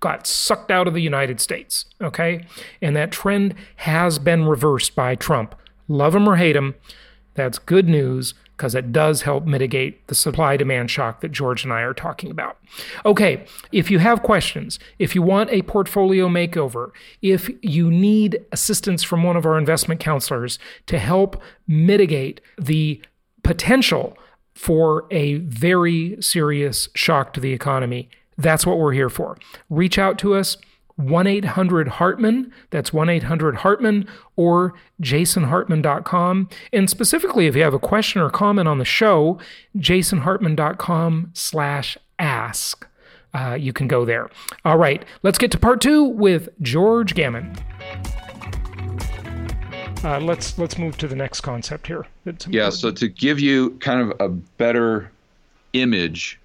got 0.00 0.26
sucked 0.26 0.70
out 0.70 0.88
of 0.88 0.94
the 0.94 1.02
United 1.02 1.40
States, 1.40 1.84
okay? 2.00 2.44
And 2.82 2.94
that 2.96 3.12
trend 3.12 3.54
has 3.76 4.18
been 4.18 4.44
reversed 4.44 4.94
by 4.94 5.14
Trump. 5.14 5.54
Love 5.86 6.14
him 6.14 6.28
or 6.28 6.36
hate 6.36 6.56
him, 6.56 6.74
that's 7.34 7.58
good 7.58 7.88
news 7.88 8.34
because 8.58 8.74
it 8.74 8.92
does 8.92 9.22
help 9.22 9.46
mitigate 9.46 10.04
the 10.08 10.16
supply 10.16 10.56
demand 10.56 10.90
shock 10.90 11.20
that 11.20 11.30
George 11.30 11.62
and 11.62 11.72
I 11.72 11.82
are 11.82 11.94
talking 11.94 12.28
about. 12.28 12.58
Okay, 13.06 13.44
if 13.70 13.88
you 13.88 14.00
have 14.00 14.24
questions, 14.24 14.80
if 14.98 15.14
you 15.14 15.22
want 15.22 15.50
a 15.50 15.62
portfolio 15.62 16.28
makeover, 16.28 16.90
if 17.22 17.48
you 17.62 17.88
need 17.88 18.44
assistance 18.50 19.04
from 19.04 19.22
one 19.22 19.36
of 19.36 19.46
our 19.46 19.56
investment 19.56 20.00
counselors 20.00 20.58
to 20.86 20.98
help 20.98 21.40
mitigate 21.68 22.40
the 22.58 23.00
potential 23.44 24.18
for 24.56 25.06
a 25.12 25.36
very 25.36 26.20
serious 26.20 26.88
shock 26.96 27.32
to 27.34 27.40
the 27.40 27.52
economy, 27.52 28.10
that's 28.36 28.66
what 28.66 28.78
we're 28.78 28.92
here 28.92 29.08
for. 29.08 29.38
Reach 29.70 29.98
out 29.98 30.18
to 30.18 30.34
us. 30.34 30.56
1 30.98 31.26
800 31.28 31.88
Hartman, 31.88 32.52
that's 32.70 32.92
1 32.92 33.08
800 33.08 33.56
Hartman, 33.56 34.08
or 34.34 34.74
jasonhartman.com. 35.00 36.48
And 36.72 36.90
specifically, 36.90 37.46
if 37.46 37.54
you 37.54 37.62
have 37.62 37.74
a 37.74 37.78
question 37.78 38.20
or 38.20 38.30
comment 38.30 38.66
on 38.66 38.78
the 38.78 38.84
show, 38.84 39.38
jasonhartman.com 39.76 41.30
slash 41.34 41.96
ask. 42.18 42.86
Uh, 43.32 43.56
you 43.58 43.72
can 43.72 43.86
go 43.86 44.04
there. 44.04 44.28
All 44.64 44.76
right, 44.76 45.04
let's 45.22 45.38
get 45.38 45.52
to 45.52 45.58
part 45.58 45.80
two 45.80 46.02
with 46.02 46.48
George 46.62 47.14
Gammon. 47.14 47.56
Uh, 50.02 50.18
let's 50.20 50.58
let's 50.58 50.78
move 50.78 50.96
to 50.98 51.06
the 51.06 51.16
next 51.16 51.42
concept 51.42 51.86
here. 51.86 52.06
Yeah. 52.48 52.70
So 52.70 52.90
to 52.90 53.08
give 53.08 53.38
you 53.38 53.70
kind 53.78 54.00
of 54.00 54.20
a 54.20 54.28
better 54.28 55.10
image 55.74 56.40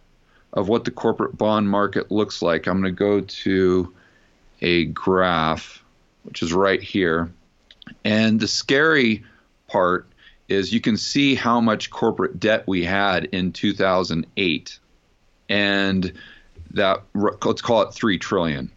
of 0.54 0.70
what 0.70 0.86
the 0.86 0.92
corporate 0.92 1.38
bond 1.38 1.70
market 1.70 2.12
looks 2.12 2.42
like, 2.42 2.68
I'm 2.68 2.82
going 2.82 2.94
to 2.94 2.98
go 2.98 3.22
to 3.22 3.94
a 4.64 4.86
graph, 4.86 5.84
which 6.24 6.42
is 6.42 6.54
right 6.54 6.82
here. 6.82 7.32
And 8.04 8.40
the 8.40 8.48
scary 8.48 9.24
part 9.68 10.08
is 10.48 10.74
you 10.74 10.82
can 10.82 10.98
see 10.98 11.36
how 11.36 11.60
much 11.60 11.92
corporate 11.92 12.40
debt 12.40 12.64
we 12.66 12.84
had 12.84 13.26
in 13.26 13.52
2008. 13.52 14.80
And 15.50 16.14
that 16.72 17.04
let's 17.14 17.62
call 17.62 17.84
it 17.84 17.94
3 17.94 18.18
trillion. 18.18 18.72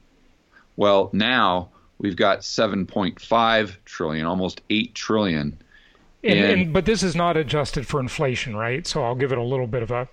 Well, 0.77 1.09
now 1.13 1.71
we've 1.99 2.17
got 2.17 2.41
7.5 2.41 3.77
trillion, 3.85 4.27
almost 4.27 4.61
8 4.69 4.95
trillion. 4.95 5.59
And, 6.23 6.39
and, 6.39 6.61
and, 6.61 6.73
but 6.73 6.85
this 6.85 7.03
is 7.03 7.15
not 7.15 7.37
adjusted 7.37 7.87
for 7.87 8.01
inflation, 8.01 8.57
right? 8.57 8.87
So 8.87 9.05
I'll 9.05 9.15
give 9.15 9.33
it 9.33 9.39
a 9.39 9.43
little 9.43 9.69
bit 9.69 9.83
of 9.83 9.91
a 9.91 10.09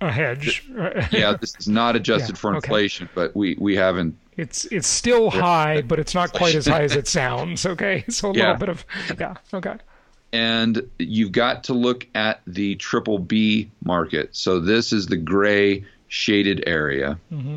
a 0.00 0.10
hedge. 0.10 0.64
yeah, 1.10 1.34
this 1.40 1.54
is 1.58 1.68
not 1.68 1.96
adjusted 1.96 2.36
yeah, 2.36 2.40
for 2.40 2.54
inflation, 2.54 3.04
okay. 3.06 3.12
but 3.14 3.36
we 3.36 3.56
we 3.58 3.76
haven't 3.76 4.16
it's 4.38 4.66
it's 4.66 4.86
still 4.86 5.30
high, 5.30 5.82
but 5.82 5.98
it's 5.98 6.14
not 6.14 6.32
quite 6.32 6.54
as 6.54 6.66
high 6.66 6.82
as 6.82 6.94
it 6.94 7.08
sounds. 7.18 7.66
Okay, 7.66 8.04
so 8.08 8.30
a 8.30 8.34
yeah. 8.34 8.52
little 8.52 8.58
bit 8.58 8.68
of 8.68 8.86
yeah. 9.18 9.34
Okay. 9.52 9.74
And 10.32 10.88
you've 10.98 11.32
got 11.32 11.64
to 11.64 11.74
look 11.74 12.06
at 12.14 12.40
the 12.46 12.76
triple 12.76 13.18
B 13.18 13.70
market. 13.82 14.36
So 14.36 14.60
this 14.60 14.92
is 14.92 15.06
the 15.06 15.16
gray 15.16 15.84
shaded 16.06 16.62
area, 16.66 17.18
mm-hmm. 17.32 17.56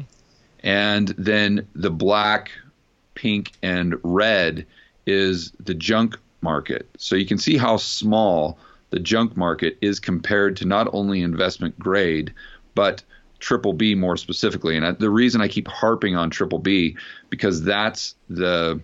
and 0.63 1.09
then 1.09 1.67
the 1.75 1.91
black, 1.91 2.51
pink, 3.13 3.51
and 3.61 3.95
red 4.03 4.65
is 5.05 5.51
the 5.59 5.73
junk 5.73 6.17
market. 6.41 6.89
So 6.97 7.15
you 7.15 7.27
can 7.27 7.37
see 7.37 7.57
how 7.57 7.77
small 7.77 8.57
the 8.91 8.99
junk 8.99 9.35
market 9.35 9.77
is 9.81 9.99
compared 9.99 10.57
to 10.57 10.65
not 10.65 10.87
only 10.93 11.21
investment 11.21 11.77
grade, 11.79 12.33
but 12.75 13.03
triple 13.39 13.73
B 13.73 13.95
more 13.95 14.15
specifically. 14.15 14.77
And 14.77 14.85
I, 14.85 14.91
the 14.91 15.09
reason 15.09 15.41
I 15.41 15.47
keep 15.47 15.67
harping 15.67 16.15
on 16.15 16.29
triple 16.29 16.59
B 16.59 16.95
because 17.29 17.63
that's 17.63 18.15
the 18.29 18.79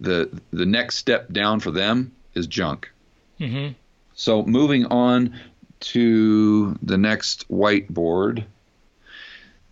the 0.00 0.40
the 0.52 0.66
next 0.66 0.96
step 0.96 1.32
down 1.32 1.60
for 1.60 1.70
them 1.70 2.12
is 2.34 2.46
junk. 2.46 2.90
Mm-hmm. 3.40 3.72
So 4.14 4.42
moving 4.42 4.86
on 4.86 5.38
to 5.80 6.76
the 6.82 6.98
next 6.98 7.48
whiteboard. 7.48 8.44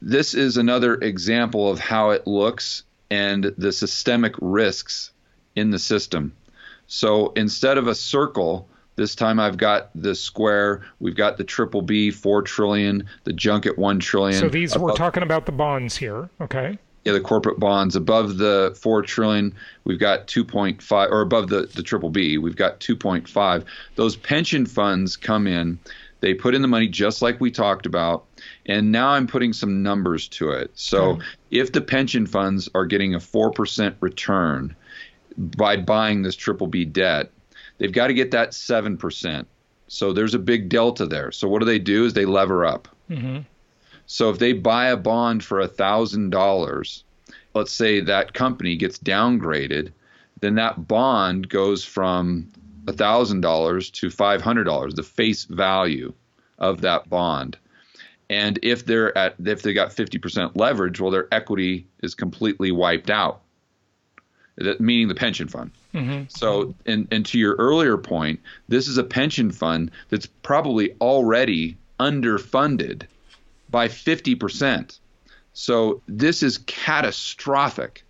This 0.01 0.35
is 0.35 0.57
another 0.57 0.95
example 0.95 1.71
of 1.71 1.79
how 1.79 2.11
it 2.11 2.27
looks 2.27 2.85
and 3.11 3.45
the 3.57 3.73
systemic 3.73 4.35
risks 4.41 5.11
in 5.57 5.71
the 5.71 5.79
system. 5.79 6.35
So 6.87 7.33
instead 7.37 7.79
of 7.79 7.87
a 7.87 7.95
circle, 7.95 8.69
this 8.97 9.15
time 9.15 9.41
I've 9.41 9.57
got 9.57 9.91
the 9.95 10.15
square. 10.15 10.83
We've 11.01 11.17
got 11.17 11.37
the 11.37 11.45
triple 11.45 11.83
B, 11.83 12.11
four 12.11 12.43
trillion, 12.43 13.09
the 13.25 13.33
junk 13.33 13.67
at 13.67 13.79
one 13.79 14.01
trillion. 14.01 14.41
So 14.41 14.49
these 14.49 14.73
above, 14.75 14.91
we're 14.91 14.97
talking 14.97 15.23
about 15.23 15.47
the 15.47 15.53
bonds 15.53 15.97
here, 15.97 16.31
okay? 16.41 16.79
Yeah, 17.05 17.13
the 17.13 17.21
corporate 17.21 17.59
bonds 17.59 17.97
above 17.97 18.39
the 18.39 18.77
four 18.81 19.03
trillion. 19.03 19.55
We've 19.85 19.99
got 19.99 20.27
two 20.27 20.45
point 20.45 20.81
five, 20.81 21.11
or 21.11 21.21
above 21.21 21.49
the 21.49 21.63
the 21.75 21.83
triple 21.83 22.11
B. 22.11 22.39
We've 22.39 22.57
got 22.57 22.81
two 22.81 22.97
point 22.97 23.29
five. 23.29 23.65
Those 23.97 24.17
pension 24.17 24.65
funds 24.65 25.17
come 25.17 25.47
in. 25.47 25.79
They 26.21 26.33
put 26.33 26.55
in 26.55 26.63
the 26.63 26.69
money 26.69 26.89
just 26.89 27.21
like 27.21 27.39
we 27.39 27.51
talked 27.51 27.85
about, 27.85 28.25
and 28.65 28.91
now 28.91 29.11
I'm 29.11 29.27
putting 29.27 29.53
some 29.53 29.83
numbers 29.83 30.27
to 30.29 30.53
it. 30.53 30.71
So 30.75 31.19
if 31.51 31.73
the 31.73 31.83
pension 31.83 32.27
funds 32.27 32.71
are 32.75 32.87
getting 32.87 33.15
a 33.15 33.21
four 33.21 33.51
percent 33.51 33.97
return 34.01 34.75
by 35.37 35.77
buying 35.77 36.23
this 36.23 36.37
triple 36.37 36.69
B 36.69 36.87
debt 36.87 37.31
they've 37.85 37.93
got 37.93 38.07
to 38.07 38.15
get 38.15 38.31
that 38.31 38.53
7%. 38.53 39.45
So 39.89 40.15
there's 40.15 40.33
a 40.33 40.39
big 40.39 40.71
delta 40.71 41.05
there. 41.05 41.31
So 41.31 41.47
what 41.47 41.59
do 41.59 41.67
they 41.67 41.79
do 41.79 42.07
is 42.07 42.15
they 42.15 42.25
lever 42.25 42.65
up. 42.65 42.89
Mm-hmm. 43.11 43.41
So 44.07 44.31
if 44.31 44.39
they 44.39 44.55
buy 44.55 44.87
a 44.87 44.97
bond 44.97 45.45
for 45.45 45.61
$1,000, 45.61 47.03
let's 47.53 47.73
say 47.73 48.01
that 48.01 48.33
company 48.33 48.77
gets 48.77 48.99
downgraded, 48.99 49.93
then 50.41 50.55
that 50.55 50.89
bond 50.89 51.51
goes 51.51 51.85
from 51.85 52.49
$1,000 52.87 53.93
to 53.93 54.07
$500, 54.07 54.95
the 54.95 55.03
face 55.03 55.45
value 55.45 56.15
of 56.59 56.81
that 56.81 57.11
bond. 57.11 57.59
And 58.31 58.59
if 58.63 58.87
they're 58.87 59.17
at 59.19 59.35
if 59.45 59.61
they 59.61 59.75
got 59.75 59.91
50% 59.91 60.53
leverage, 60.55 61.01
well 61.01 61.11
their 61.11 61.29
equity 61.31 61.87
is 62.03 62.15
completely 62.15 62.73
wiped 62.73 63.11
out. 63.11 63.43
Meaning 64.79 65.09
the 65.09 65.15
pension 65.15 65.49
fund. 65.49 65.73
Mm-hmm. 65.95 66.25
So, 66.29 66.75
and, 66.87 67.09
and 67.11 67.27
to 67.27 67.39
your 67.39 67.57
earlier 67.57 67.97
point, 67.97 68.41
this 68.69 68.87
is 68.87 68.99
a 68.99 69.05
pension 69.05 69.51
fund 69.51 69.91
that's 70.11 70.27
probably 70.27 70.95
already 71.01 71.77
underfunded 71.99 73.03
by 73.71 73.89
50%. 73.89 74.99
So, 75.53 76.03
this 76.07 76.43
is 76.43 76.59
catastrophic 76.67 78.05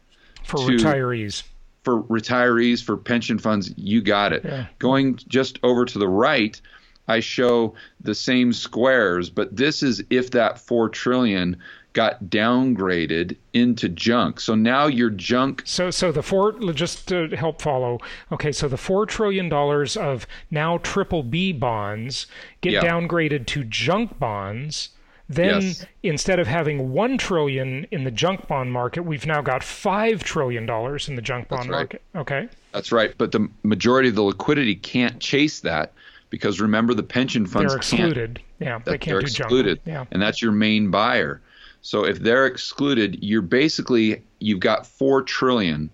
for 0.45 0.59
to, 0.59 0.77
retirees. 0.77 1.43
for 1.83 2.03
retirees, 2.03 2.83
for 2.83 2.97
pension 2.97 3.39
funds, 3.39 3.73
you 3.77 4.03
got 4.03 4.33
it. 4.33 4.45
Yeah. 4.45 4.67
Going 4.79 5.17
just 5.29 5.59
over 5.63 5.85
to 5.87 5.99
the 5.99 6.09
right, 6.09 6.61
I 7.09 7.21
show 7.21 7.75
the 8.01 8.15
same 8.15 8.53
squares, 8.53 9.31
but 9.31 9.55
this 9.57 9.83
is 9.83 10.03
if 10.11 10.31
that 10.33 10.59
4 10.59 10.89
trillion 10.91 11.57
got 11.95 12.25
downgraded 12.25 13.37
into 13.55 13.89
junk. 13.89 14.41
So 14.41 14.55
now 14.55 14.87
your 14.87 15.11
junk 15.11 15.63
So, 15.65 15.91
so 15.91 16.13
the 16.13 16.23
four 16.23 16.53
just 16.73 17.09
to 17.09 17.29
help 17.29 17.63
follow. 17.63 18.01
Okay, 18.31 18.53
so 18.53 18.69
the 18.69 18.77
four 18.77 19.07
trillion 19.07 19.49
dollars 19.49 19.97
of 19.97 20.27
now 20.51 20.79
triple 20.79 21.23
B 21.23 21.53
bonds 21.53 22.27
get 22.61 22.73
Yeah. 22.75 22.83
downgraded 22.85 23.47
to 23.47 23.65
junk 23.65 24.19
bonds. 24.19 24.91
Then 25.27 25.63
Yes. 25.63 25.87
instead 26.03 26.39
of 26.39 26.47
having 26.49 26.93
one 26.93 27.17
trillion 27.17 27.87
in 27.91 28.05
the 28.05 28.11
junk 28.11 28.47
bond 28.47 28.73
market, 28.73 29.03
we've 29.05 29.25
now 29.27 29.41
got 29.41 29.63
five 29.65 30.23
trillion 30.23 30.67
dollars 30.67 31.09
in 31.09 31.15
the 31.15 31.23
junk 31.23 31.49
bond 31.49 31.71
right. 31.71 31.77
market. 31.79 32.03
Okay. 32.15 32.49
That's 32.73 32.93
right, 32.93 33.15
but 33.17 33.33
the 33.33 33.49
majority 33.63 34.09
of 34.11 34.17
the 34.17 34.23
liquidity 34.23 34.75
can't 34.75 35.21
chase 35.21 35.61
that 35.61 35.93
because 36.29 36.61
remember 36.61 36.93
the 36.93 37.05
pension 37.05 37.47
funds 37.47 37.73
They're 37.73 37.79
can't 37.81 38.03
excluded. 38.11 38.41
Yeah, 38.59 38.81
they 38.85 38.99
can't 38.99 39.05
they're 39.05 39.21
do 39.21 39.27
excluded, 39.27 39.77
junk. 39.87 39.87
Yeah. 39.87 40.05
and 40.11 40.21
that's 40.21 40.43
your 40.43 40.53
main 40.53 40.91
buyer. 40.91 41.41
So 41.85 42.07
if 42.07 42.21
they're 42.21 42.47
excluded, 42.47 43.23
you're 43.23 43.43
basically 43.43 44.23
you've 44.39 44.61
got 44.61 44.87
four 44.87 45.21
trillion 45.21 45.91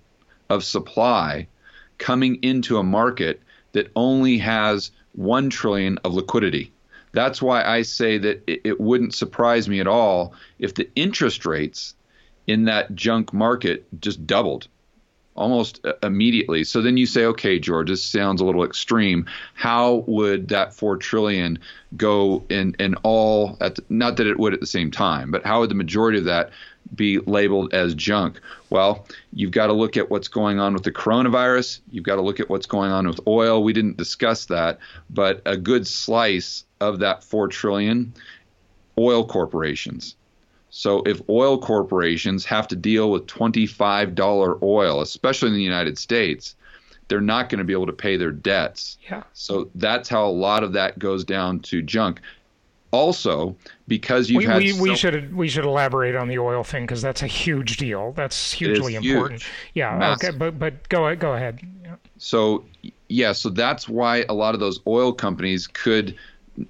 of 0.48 0.62
supply 0.62 1.48
coming 1.98 2.36
into 2.44 2.78
a 2.78 2.84
market 2.84 3.40
that 3.72 3.90
only 3.96 4.38
has 4.38 4.92
one 5.16 5.50
trillion 5.50 5.98
of 6.04 6.14
liquidity. 6.14 6.72
That's 7.10 7.42
why 7.42 7.64
I 7.64 7.82
say 7.82 8.18
that 8.18 8.40
it, 8.46 8.60
it 8.62 8.80
wouldn't 8.80 9.14
surprise 9.14 9.68
me 9.68 9.80
at 9.80 9.88
all 9.88 10.32
if 10.60 10.74
the 10.74 10.88
interest 10.94 11.44
rates 11.44 11.96
in 12.46 12.66
that 12.66 12.94
junk 12.94 13.32
market 13.32 13.84
just 14.00 14.24
doubled 14.28 14.68
almost 15.40 15.84
uh, 15.84 15.94
immediately. 16.02 16.62
So 16.64 16.82
then 16.82 16.96
you 16.96 17.06
say, 17.06 17.24
okay, 17.24 17.58
George, 17.58 17.88
this 17.88 18.04
sounds 18.04 18.40
a 18.40 18.44
little 18.44 18.64
extreme. 18.64 19.26
How 19.54 20.04
would 20.06 20.48
that 20.48 20.74
four 20.74 20.96
trillion 20.96 21.58
go 21.96 22.44
in, 22.50 22.76
in 22.78 22.94
all 23.02 23.56
at 23.60 23.76
the, 23.76 23.84
not 23.88 24.18
that 24.18 24.26
it 24.26 24.38
would 24.38 24.54
at 24.54 24.60
the 24.60 24.66
same 24.66 24.90
time, 24.90 25.30
but 25.30 25.44
how 25.44 25.60
would 25.60 25.70
the 25.70 25.74
majority 25.74 26.18
of 26.18 26.26
that 26.26 26.50
be 26.94 27.18
labeled 27.18 27.72
as 27.72 27.94
junk? 27.94 28.40
Well, 28.68 29.06
you've 29.32 29.50
got 29.50 29.68
to 29.68 29.72
look 29.72 29.96
at 29.96 30.10
what's 30.10 30.28
going 30.28 30.60
on 30.60 30.74
with 30.74 30.82
the 30.82 30.92
coronavirus. 30.92 31.80
You've 31.90 32.04
got 32.04 32.16
to 32.16 32.22
look 32.22 32.38
at 32.38 32.50
what's 32.50 32.66
going 32.66 32.90
on 32.90 33.08
with 33.08 33.20
oil. 33.26 33.64
We 33.64 33.72
didn't 33.72 33.96
discuss 33.96 34.44
that, 34.46 34.78
but 35.08 35.42
a 35.46 35.56
good 35.56 35.86
slice 35.86 36.64
of 36.80 37.00
that 37.00 37.24
four 37.24 37.48
trillion, 37.48 38.12
oil 38.98 39.26
corporations. 39.26 40.16
So 40.70 41.02
if 41.02 41.20
oil 41.28 41.58
corporations 41.58 42.44
have 42.44 42.68
to 42.68 42.76
deal 42.76 43.10
with 43.10 43.26
$25 43.26 44.62
oil, 44.62 45.00
especially 45.00 45.48
in 45.48 45.54
the 45.54 45.62
United 45.62 45.98
States, 45.98 46.54
they're 47.08 47.20
not 47.20 47.48
going 47.48 47.58
to 47.58 47.64
be 47.64 47.72
able 47.72 47.86
to 47.86 47.92
pay 47.92 48.16
their 48.16 48.30
debts. 48.30 48.96
Yeah. 49.10 49.24
So 49.32 49.68
that's 49.74 50.08
how 50.08 50.26
a 50.26 50.30
lot 50.30 50.62
of 50.62 50.72
that 50.74 50.98
goes 50.98 51.24
down 51.24 51.58
to 51.60 51.82
junk. 51.82 52.20
Also, 52.92 53.56
because 53.86 54.30
you've 54.30 54.38
We, 54.38 54.44
had 54.44 54.58
we, 54.58 54.80
we 54.80 54.96
should 54.96 55.34
we 55.34 55.48
should 55.48 55.64
elaborate 55.64 56.16
on 56.16 56.26
the 56.26 56.38
oil 56.38 56.64
thing 56.64 56.84
because 56.84 57.00
that's 57.00 57.22
a 57.22 57.28
huge 57.28 57.76
deal. 57.76 58.12
That's 58.12 58.50
hugely 58.50 58.94
huge. 58.94 59.06
important. 59.06 59.44
Yeah. 59.74 59.96
Massive. 59.96 60.30
Okay. 60.30 60.38
But 60.38 60.58
but 60.58 60.88
go 60.88 61.14
go 61.14 61.34
ahead. 61.34 61.60
Yeah. 61.84 61.94
So 62.18 62.64
yeah, 63.08 63.32
so 63.32 63.48
that's 63.48 63.88
why 63.88 64.24
a 64.28 64.34
lot 64.34 64.54
of 64.54 64.60
those 64.60 64.80
oil 64.86 65.12
companies 65.12 65.66
could 65.66 66.16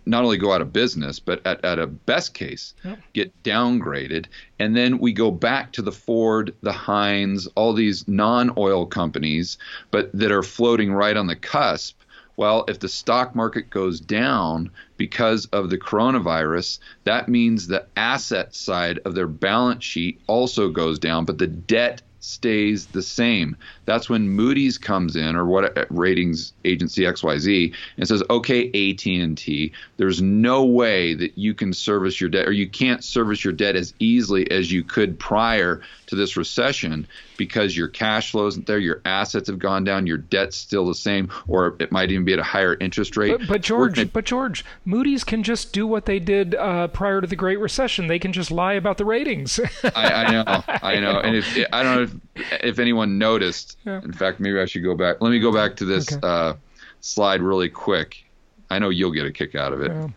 not 0.06 0.24
only 0.24 0.36
go 0.36 0.52
out 0.52 0.60
of 0.60 0.72
business, 0.72 1.18
but 1.18 1.44
at, 1.46 1.64
at 1.64 1.78
a 1.78 1.86
best 1.86 2.34
case, 2.34 2.74
get 3.12 3.42
downgraded. 3.42 4.26
And 4.58 4.76
then 4.76 4.98
we 4.98 5.12
go 5.12 5.30
back 5.30 5.72
to 5.72 5.82
the 5.82 5.92
Ford, 5.92 6.54
the 6.62 6.72
Heinz, 6.72 7.46
all 7.54 7.72
these 7.72 8.06
non-oil 8.08 8.86
companies, 8.86 9.58
but 9.90 10.10
that 10.12 10.32
are 10.32 10.42
floating 10.42 10.92
right 10.92 11.16
on 11.16 11.26
the 11.26 11.36
cusp. 11.36 11.96
Well, 12.36 12.64
if 12.68 12.78
the 12.78 12.88
stock 12.88 13.34
market 13.34 13.68
goes 13.68 14.00
down 14.00 14.70
because 14.96 15.44
of 15.46 15.68
the 15.68 15.76
coronavirus, 15.76 16.78
that 17.04 17.28
means 17.28 17.66
the 17.66 17.86
asset 17.96 18.54
side 18.54 18.98
of 19.04 19.14
their 19.14 19.26
balance 19.26 19.84
sheet 19.84 20.20
also 20.26 20.70
goes 20.70 20.98
down, 20.98 21.26
but 21.26 21.36
the 21.36 21.46
debt 21.46 22.00
stays 22.20 22.86
the 22.86 23.02
same. 23.02 23.56
That's 23.86 24.08
when 24.08 24.28
Moody's 24.28 24.78
comes 24.78 25.16
in 25.16 25.34
or 25.34 25.46
what 25.46 25.76
uh, 25.76 25.86
ratings 25.90 26.52
agency 26.64 27.02
XYZ 27.02 27.74
and 27.96 28.06
says, 28.06 28.22
"Okay, 28.30 28.68
AT&T, 28.68 29.72
there's 29.96 30.22
no 30.22 30.64
way 30.64 31.14
that 31.14 31.36
you 31.36 31.54
can 31.54 31.72
service 31.72 32.20
your 32.20 32.30
debt 32.30 32.46
or 32.46 32.52
you 32.52 32.68
can't 32.68 33.02
service 33.02 33.42
your 33.44 33.52
debt 33.52 33.74
as 33.76 33.94
easily 33.98 34.50
as 34.50 34.70
you 34.70 34.82
could 34.84 35.18
prior 35.18 35.80
to 36.06 36.14
this 36.16 36.36
recession 36.36 37.06
because 37.36 37.74
your 37.76 37.88
cash 37.88 38.32
flow 38.32 38.46
isn't 38.48 38.66
there, 38.66 38.78
your 38.78 39.00
assets 39.06 39.48
have 39.48 39.58
gone 39.58 39.82
down, 39.82 40.06
your 40.06 40.18
debt's 40.18 40.56
still 40.56 40.86
the 40.86 40.94
same 40.94 41.30
or 41.48 41.74
it 41.78 41.90
might 41.90 42.10
even 42.10 42.24
be 42.24 42.32
at 42.34 42.38
a 42.38 42.42
higher 42.44 42.76
interest 42.80 43.16
rate." 43.16 43.38
But, 43.38 43.48
but 43.48 43.60
George, 43.62 43.96
gonna- 43.96 44.06
but 44.12 44.24
George, 44.24 44.64
Moody's 44.84 45.24
can 45.24 45.42
just 45.42 45.72
do 45.72 45.86
what 45.86 46.06
they 46.06 46.18
did 46.18 46.54
uh, 46.54 46.88
prior 46.88 47.20
to 47.20 47.26
the 47.26 47.36
Great 47.36 47.58
Recession. 47.58 48.06
They 48.08 48.18
can 48.18 48.32
just 48.32 48.50
lie 48.50 48.74
about 48.74 48.98
the 48.98 49.04
ratings. 49.04 49.58
I, 49.82 50.24
I 50.24 50.30
know, 50.30 50.44
I 50.68 51.00
know, 51.00 51.18
and 51.24 51.36
if 51.36 51.56
I 51.72 51.82
don't 51.82 51.96
know 51.96 52.02
if 52.02 52.09
if 52.34 52.78
anyone 52.78 53.18
noticed. 53.18 53.78
Yeah. 53.84 54.02
In 54.02 54.12
fact, 54.12 54.40
maybe 54.40 54.60
I 54.60 54.64
should 54.66 54.82
go 54.84 54.94
back. 54.94 55.20
Let 55.20 55.30
me 55.30 55.40
go 55.40 55.52
back 55.52 55.76
to 55.76 55.84
this 55.84 56.12
Okay. 56.12 56.20
uh, 56.26 56.54
slide 57.00 57.42
really 57.42 57.68
quick. 57.68 58.24
I 58.70 58.78
know 58.78 58.88
you'll 58.88 59.12
get 59.12 59.26
a 59.26 59.32
kick 59.32 59.54
out 59.54 59.72
of 59.72 59.82
it. 59.82 59.90
Yeah. 59.90 60.08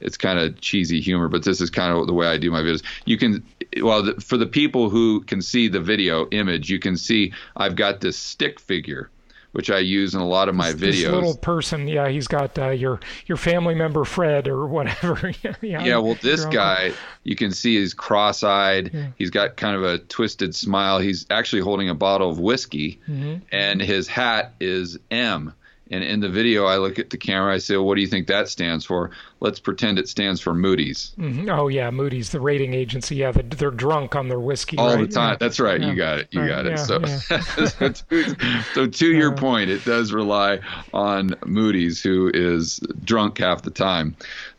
It's 0.00 0.18
kind 0.18 0.38
of 0.38 0.60
cheesy 0.60 1.00
humor, 1.00 1.28
but 1.28 1.42
this 1.44 1.60
is 1.60 1.70
kind 1.70 1.96
of 1.96 2.06
the 2.06 2.12
way 2.12 2.26
I 2.26 2.36
do 2.36 2.50
my 2.50 2.60
videos. 2.60 2.82
You 3.06 3.16
can, 3.16 3.42
well, 3.80 4.02
the, 4.02 4.14
for 4.20 4.36
the 4.36 4.46
people 4.46 4.90
who 4.90 5.22
can 5.22 5.40
see 5.40 5.68
the 5.68 5.80
video 5.80 6.28
image, 6.28 6.68
you 6.68 6.78
can 6.78 6.98
see 6.98 7.32
I've 7.56 7.76
got 7.76 8.02
this 8.02 8.18
stick 8.18 8.60
figure, 8.60 9.08
which 9.56 9.70
I 9.70 9.78
use 9.78 10.14
in 10.14 10.20
a 10.20 10.26
lot 10.26 10.50
of 10.50 10.54
my 10.54 10.72
This 10.72 10.96
videos. 11.02 11.12
little 11.12 11.34
person, 11.34 11.88
yeah, 11.88 12.08
he's 12.08 12.28
got 12.28 12.58
uh, 12.58 12.68
your 12.68 13.00
your 13.24 13.38
family 13.38 13.74
member 13.74 14.04
Fred 14.04 14.48
or 14.48 14.66
whatever. 14.66 15.32
yeah, 15.42 15.54
Yeah, 15.62 15.96
well, 15.96 16.18
this 16.20 16.44
guy, 16.44 16.92
you 17.24 17.34
can 17.36 17.52
see 17.52 17.78
he's 17.78 17.94
cross-eyed. 17.94 19.14
He's 19.16 19.30
got 19.30 19.56
kind 19.56 19.74
of 19.74 19.82
a 19.82 19.96
twisted 19.98 20.54
smile. 20.54 20.98
He's 20.98 21.24
actually 21.30 21.62
holding 21.62 21.88
a 21.88 21.94
bottle 21.94 22.28
of 22.30 22.38
whiskey, 22.38 23.00
Mm-hmm. 23.08 23.36
and 23.50 23.80
his 23.80 24.08
hat 24.08 24.52
is 24.60 24.98
M. 25.10 25.54
And 25.90 26.02
in 26.02 26.18
the 26.20 26.28
video, 26.28 26.64
I 26.64 26.78
look 26.78 26.98
at 26.98 27.10
the 27.10 27.16
camera. 27.16 27.54
I 27.54 27.58
say, 27.58 27.76
well, 27.76 27.86
"What 27.86 27.94
do 27.94 28.00
you 28.00 28.06
think 28.08 28.26
that 28.26 28.48
stands 28.48 28.84
for?" 28.84 29.10
Let's 29.38 29.60
pretend 29.60 29.98
it 29.98 30.08
stands 30.08 30.40
for 30.40 30.54
Moody's 30.54 31.12
Mhm. 31.18 31.48
Oh 31.50 31.68
yeah, 31.68 31.90
Moody's, 31.90 32.30
the 32.30 32.40
rating 32.40 32.72
agency. 32.74 33.16
Yeah, 33.16 33.32
they're, 33.32 33.42
they're 33.42 33.70
drunk 33.70 34.16
on 34.16 34.28
their 34.28 34.40
whiskey 34.40 34.78
all 34.78 34.94
right? 34.96 35.06
the 35.08 35.14
time. 35.14 35.32
Yeah. 35.32 35.36
That's 35.38 35.60
right. 35.60 35.80
Yeah. 35.80 35.90
You 35.90 35.94
got 35.96 36.18
it. 36.20 36.28
You 36.30 36.40
Right, 36.40 36.48
got 36.48 36.66
it. 36.66 36.70
yeah, 36.70 36.76
so, 36.76 37.04
so 37.66 37.88
to, 37.90 38.36
so 38.74 38.86
to 38.86 39.06
your 39.12 39.32
point, 39.36 39.70
it 39.70 39.84
does 39.84 40.12
rely 40.12 40.60
on 40.94 41.34
Moody's, 41.44 42.02
who 42.02 42.30
is 42.32 42.80
drunk 43.04 43.38
half 43.38 43.62
the 43.62 43.70
time. 43.70 44.16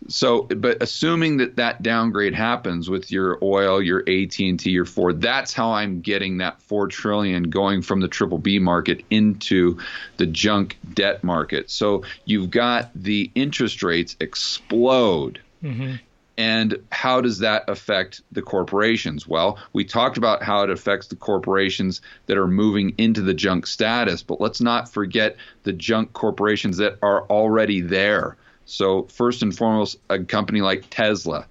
So, 0.09 0.43
but 0.43 0.81
assuming 0.81 1.37
that 1.37 1.55
that 1.57 1.81
downgrade 1.81 2.35
happens 2.35 2.89
with 2.89 3.11
your 3.11 3.39
oil, 3.41 3.81
your 3.81 4.01
AT 4.07 4.39
and 4.39 4.59
T, 4.59 4.69
your 4.69 4.85
Ford, 4.85 5.19
that's 5.21 5.53
how 5.53 5.71
I'm 5.71 6.01
getting 6.01 6.37
that 6.37 6.61
four 6.61 6.87
trillion 6.87 7.49
going 7.49 7.81
from 7.81 7.99
the 7.99 8.07
triple 8.07 8.37
B 8.37 8.59
market 8.59 9.03
into 9.09 9.79
the 10.17 10.27
junk 10.27 10.77
debt 10.93 11.16
market. 11.23 11.69
So 11.69 12.03
you've 12.25 12.49
got 12.49 12.91
the 12.95 13.32
interest 13.36 13.84
rates 13.84 14.15
explode. 14.19 15.39
Mm-hmm. 15.63 15.95
And 16.39 16.77
how 16.91 17.21
does 17.21 17.39
that 17.39 17.67
affect 17.67 18.21
the 18.32 18.43
corporations? 18.43 19.27
Well, 19.27 19.58
we 19.73 19.84
talked 19.84 20.17
about 20.17 20.43
how 20.43 20.62
it 20.63 20.69
affects 20.69 21.08
the 21.08 21.15
corporations 21.15 22.01
that 22.27 22.38
are 22.38 22.47
moving 22.47 22.93
into 22.99 23.21
the 23.21 23.34
junk 23.34 23.65
status, 23.65 24.21
but 24.21 24.39
let's 24.39 24.62
not 24.62 24.88
forget 24.88 25.36
the 25.63 25.73
junk 25.73 26.13
corporations 26.13 26.77
that 26.77 26.99
are 27.01 27.23
already 27.23 27.82
there. 27.82 28.38
So, 28.65 29.03
first 29.03 29.41
and 29.41 29.56
foremost, 29.56 29.97
a 30.10 30.19
company 30.19 30.62
like 30.62 30.86
Tesla. 30.91 31.47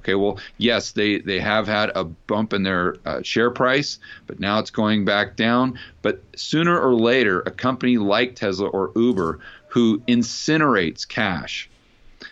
Okay, 0.00 0.14
well, 0.14 0.38
yes, 0.56 0.92
they, 0.92 1.18
they 1.18 1.40
have 1.40 1.66
had 1.66 1.90
a 1.94 2.04
bump 2.04 2.52
in 2.52 2.62
their 2.62 2.96
uh, 3.04 3.22
share 3.22 3.50
price, 3.50 3.98
but 4.26 4.40
now 4.40 4.58
it's 4.58 4.70
going 4.70 5.04
back 5.04 5.36
down. 5.36 5.78
But 6.02 6.22
sooner 6.36 6.78
or 6.78 6.94
later, 6.94 7.40
a 7.40 7.50
company 7.50 7.98
like 7.98 8.34
Tesla 8.34 8.68
or 8.68 8.92
Uber 8.96 9.40
who 9.68 10.00
incinerates 10.00 11.06
cash, 11.06 11.68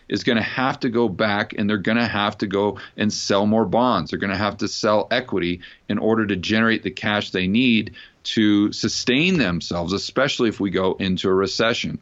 is 0.09 0.25
going 0.25 0.37
to 0.37 0.43
have 0.43 0.81
to 0.81 0.89
go 0.89 1.09
back 1.09 1.53
and 1.53 1.69
they're 1.69 1.79
going 1.79 1.99
to 1.99 2.07
have 2.07 2.39
to 2.39 2.47
go 2.47 2.79
and 2.97 3.13
sell 3.13 3.47
more 3.47 3.65
bonds. 3.65 4.11
They're 4.11 4.19
going 4.19 4.33
to 4.33 4.37
have 4.37 4.59
to 4.59 4.69
sell 4.69 5.07
equity 5.11 5.61
in 5.89 5.99
order 5.99 6.27
to 6.27 6.37
generate 6.37 6.83
the 6.83 6.91
cash 6.91 7.31
they 7.31 7.47
need 7.47 7.95
to 8.25 8.73
sustain 8.73 9.39
themselves, 9.39 9.93
especially 9.93 10.49
if 10.49 10.61
we 10.61 10.71
go 10.71 10.95
into 10.95 11.29
a 11.29 11.35
recession. 11.35 11.99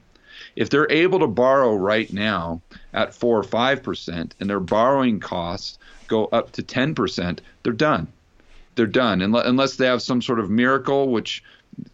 If 0.55 0.71
they're 0.71 0.91
able 0.91 1.21
to 1.21 1.27
borrow 1.27 1.75
right 1.75 2.11
now 2.13 2.63
at 2.97 3.15
4 3.15 3.39
or 3.39 3.43
5% 3.45 4.31
and 4.41 4.51
their 4.51 4.61
borrowing 4.61 5.21
costs 5.21 5.79
go 6.09 6.27
up 6.27 6.53
to 6.53 6.63
10%, 6.63 7.39
they're 7.63 7.73
done. 7.73 8.09
They're 8.75 8.87
done 8.87 9.21
Unle- 9.21 9.47
unless 9.47 9.77
they 9.77 9.87
have 9.87 10.03
some 10.03 10.21
sort 10.21 10.41
of 10.41 10.51
miracle, 10.51 11.09
which 11.09 11.45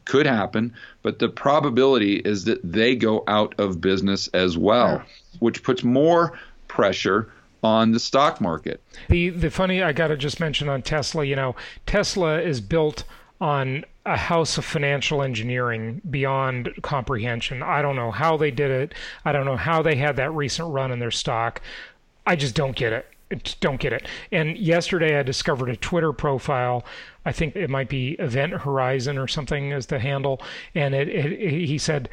could 0.04 0.26
happen, 0.26 0.72
but 1.02 1.18
the 1.18 1.28
probability 1.28 2.16
is 2.16 2.44
that 2.44 2.60
they 2.62 2.94
go 2.94 3.24
out 3.26 3.54
of 3.58 3.80
business 3.80 4.28
as 4.28 4.56
well, 4.56 5.02
which 5.40 5.62
puts 5.62 5.82
more 5.82 6.38
pressure 6.68 7.32
on 7.64 7.92
the 7.92 8.00
stock 8.00 8.40
market. 8.40 8.82
The 9.08 9.30
the 9.30 9.50
funny 9.50 9.82
I 9.82 9.92
got 9.92 10.08
to 10.08 10.16
just 10.16 10.40
mention 10.40 10.68
on 10.68 10.82
Tesla, 10.82 11.24
you 11.24 11.36
know, 11.36 11.56
Tesla 11.86 12.40
is 12.40 12.60
built 12.60 13.04
on 13.40 13.84
a 14.04 14.16
house 14.16 14.58
of 14.58 14.64
financial 14.64 15.22
engineering 15.22 16.00
beyond 16.10 16.70
comprehension. 16.82 17.62
I 17.62 17.82
don't 17.82 17.96
know 17.96 18.10
how 18.10 18.36
they 18.36 18.50
did 18.50 18.70
it. 18.70 18.94
I 19.24 19.32
don't 19.32 19.46
know 19.46 19.56
how 19.56 19.82
they 19.82 19.96
had 19.96 20.16
that 20.16 20.32
recent 20.32 20.72
run 20.72 20.90
in 20.90 20.98
their 20.98 21.10
stock. 21.10 21.60
I 22.26 22.36
just 22.36 22.54
don't 22.54 22.76
get 22.76 22.92
it. 22.92 23.56
Don't 23.60 23.80
get 23.80 23.92
it. 23.92 24.06
And 24.30 24.58
yesterday 24.58 25.18
I 25.18 25.22
discovered 25.22 25.70
a 25.70 25.76
Twitter 25.76 26.12
profile. 26.12 26.84
I 27.24 27.32
think 27.32 27.56
it 27.56 27.70
might 27.70 27.88
be 27.88 28.12
Event 28.18 28.52
Horizon 28.52 29.16
or 29.16 29.28
something 29.28 29.72
as 29.72 29.86
the 29.86 29.98
handle. 29.98 30.42
And 30.74 30.94
it, 30.94 31.08
it, 31.08 31.32
it 31.32 31.66
he 31.66 31.78
said, 31.78 32.08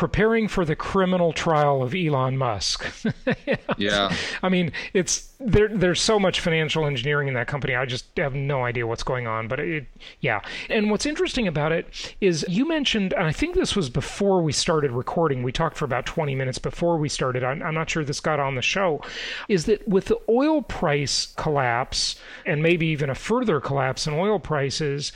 preparing 0.00 0.48
for 0.48 0.64
the 0.64 0.74
criminal 0.74 1.30
trial 1.30 1.82
of 1.82 1.94
Elon 1.94 2.38
Musk. 2.38 2.90
yeah. 3.76 4.10
I 4.42 4.48
mean, 4.48 4.72
it's 4.94 5.30
there. 5.38 5.68
There's 5.68 6.00
so 6.00 6.18
much 6.18 6.40
financial 6.40 6.86
engineering 6.86 7.28
in 7.28 7.34
that 7.34 7.48
company. 7.48 7.74
I 7.74 7.84
just 7.84 8.06
have 8.16 8.34
no 8.34 8.64
idea 8.64 8.86
what's 8.86 9.02
going 9.02 9.26
on. 9.26 9.46
But 9.46 9.60
it, 9.60 9.86
yeah. 10.20 10.40
And 10.70 10.90
what's 10.90 11.04
interesting 11.04 11.46
about 11.46 11.72
it 11.72 12.16
is 12.18 12.46
you 12.48 12.66
mentioned, 12.66 13.12
and 13.12 13.26
I 13.26 13.32
think 13.32 13.54
this 13.54 13.76
was 13.76 13.90
before 13.90 14.40
we 14.40 14.52
started 14.52 14.90
recording. 14.90 15.42
We 15.42 15.52
talked 15.52 15.76
for 15.76 15.84
about 15.84 16.06
20 16.06 16.34
minutes 16.34 16.56
before 16.56 16.96
we 16.96 17.10
started. 17.10 17.44
I'm, 17.44 17.62
I'm 17.62 17.74
not 17.74 17.90
sure 17.90 18.02
this 18.02 18.20
got 18.20 18.40
on 18.40 18.54
the 18.54 18.62
show. 18.62 19.02
Is 19.48 19.66
that 19.66 19.86
with 19.86 20.06
the 20.06 20.18
oil 20.30 20.62
price 20.62 21.34
collapse 21.36 22.18
and 22.46 22.62
maybe 22.62 22.86
even 22.86 23.10
a 23.10 23.14
further 23.14 23.60
collapse 23.60 24.06
in 24.06 24.14
oil 24.14 24.38
prices? 24.38 25.12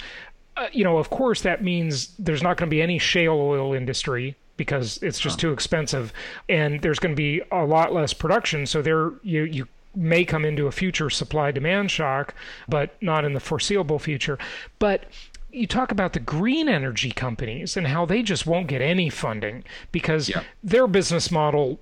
Uh, 0.58 0.66
you 0.72 0.84
know, 0.84 0.98
of 0.98 1.08
course, 1.08 1.40
that 1.40 1.64
means 1.64 2.14
there's 2.18 2.42
not 2.42 2.58
going 2.58 2.68
to 2.68 2.70
be 2.70 2.82
any 2.82 2.98
shale 2.98 3.40
oil 3.40 3.72
industry 3.72 4.36
because 4.56 4.98
it's 5.02 5.18
just 5.18 5.38
too 5.38 5.52
expensive 5.52 6.12
and 6.48 6.80
there's 6.82 6.98
going 6.98 7.14
to 7.14 7.16
be 7.16 7.42
a 7.50 7.64
lot 7.64 7.92
less 7.92 8.12
production 8.12 8.66
so 8.66 8.82
there 8.82 9.12
you 9.22 9.42
you 9.42 9.68
may 9.96 10.24
come 10.24 10.44
into 10.44 10.66
a 10.66 10.72
future 10.72 11.08
supply 11.08 11.50
demand 11.50 11.90
shock 11.90 12.34
but 12.68 13.00
not 13.00 13.24
in 13.24 13.32
the 13.32 13.40
foreseeable 13.40 13.98
future 13.98 14.38
but 14.78 15.06
you 15.54 15.66
talk 15.66 15.92
about 15.92 16.12
the 16.12 16.20
green 16.20 16.68
energy 16.68 17.12
companies 17.12 17.76
and 17.76 17.86
how 17.86 18.04
they 18.04 18.22
just 18.22 18.44
won't 18.44 18.66
get 18.66 18.82
any 18.82 19.08
funding 19.08 19.62
because 19.92 20.28
yeah. 20.28 20.42
their 20.64 20.88
business 20.88 21.30
model 21.30 21.78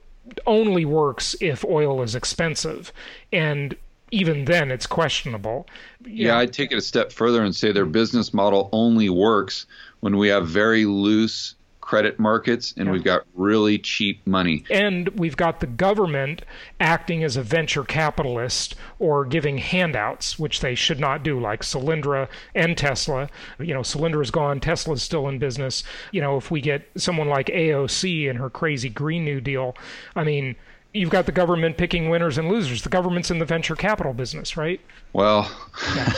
only 0.47 0.85
works 0.85 1.35
if 1.41 1.65
oil 1.65 2.03
is 2.03 2.15
expensive 2.15 2.93
and 3.33 3.75
even 4.11 4.45
then 4.45 4.71
it's 4.71 4.87
questionable. 4.87 5.67
Yeah, 6.05 6.37
I'd 6.37 6.53
take 6.53 6.71
it 6.71 6.77
a 6.77 6.83
step 6.83 7.11
further 7.11 7.43
and 7.43 7.57
say 7.57 7.73
their 7.73 7.87
business 7.87 8.35
model 8.35 8.69
only 8.71 9.09
works 9.09 9.67
when 10.01 10.19
we 10.19 10.29
have 10.29 10.47
very 10.47 10.85
loose 10.85 11.55
credit 11.83 12.19
markets 12.19 12.73
and 12.79 12.87
yeah. 12.87 12.93
we've 12.93 13.05
got 13.05 13.25
really 13.35 13.77
cheap 13.77 14.27
money. 14.27 14.65
And 14.71 15.09
we've 15.11 15.37
got 15.37 15.61
the 15.61 15.67
government 15.67 16.43
acting 16.81 17.23
as 17.23 17.37
a 17.37 17.43
venture 17.43 17.85
capitalist 17.85 18.75
or 18.99 19.27
giving 19.27 19.59
handouts, 19.59 20.39
which 20.39 20.61
they 20.61 20.75
should 20.75 20.99
not 20.99 21.23
do, 21.23 21.39
like 21.39 21.61
Solyndra 21.61 22.29
and 22.55 22.79
Tesla. 22.79 23.29
You 23.59 23.75
know, 23.75 23.81
Solyndra's 23.81 24.31
gone, 24.31 24.61
Tesla's 24.61 25.03
still 25.03 25.29
in 25.29 25.39
business. 25.39 25.85
You 26.13 26.23
know, 26.23 26.39
if 26.39 26.51
we 26.51 26.63
get 26.63 26.89
someone 26.97 27.29
like 27.29 27.49
AOC 27.49 28.31
and 28.31 28.39
her 28.39 28.49
crazy 28.49 28.89
Green 28.89 29.25
New 29.25 29.41
Deal, 29.41 29.77
I 30.17 30.25
mean, 30.25 30.57
you've 30.95 31.11
got 31.11 31.27
the 31.27 31.33
government 31.33 31.77
picking 31.77 32.11
winners 32.11 32.39
and 32.39 32.49
losers. 32.49 32.83
The 32.83 32.89
government's 32.89 33.31
in 33.31 33.39
the 33.39 33.45
venture 33.45 33.75
capital 33.75 34.13
business, 34.13 34.57
right? 34.57 34.81
Well, 35.13 35.51
yeah. 35.95 36.05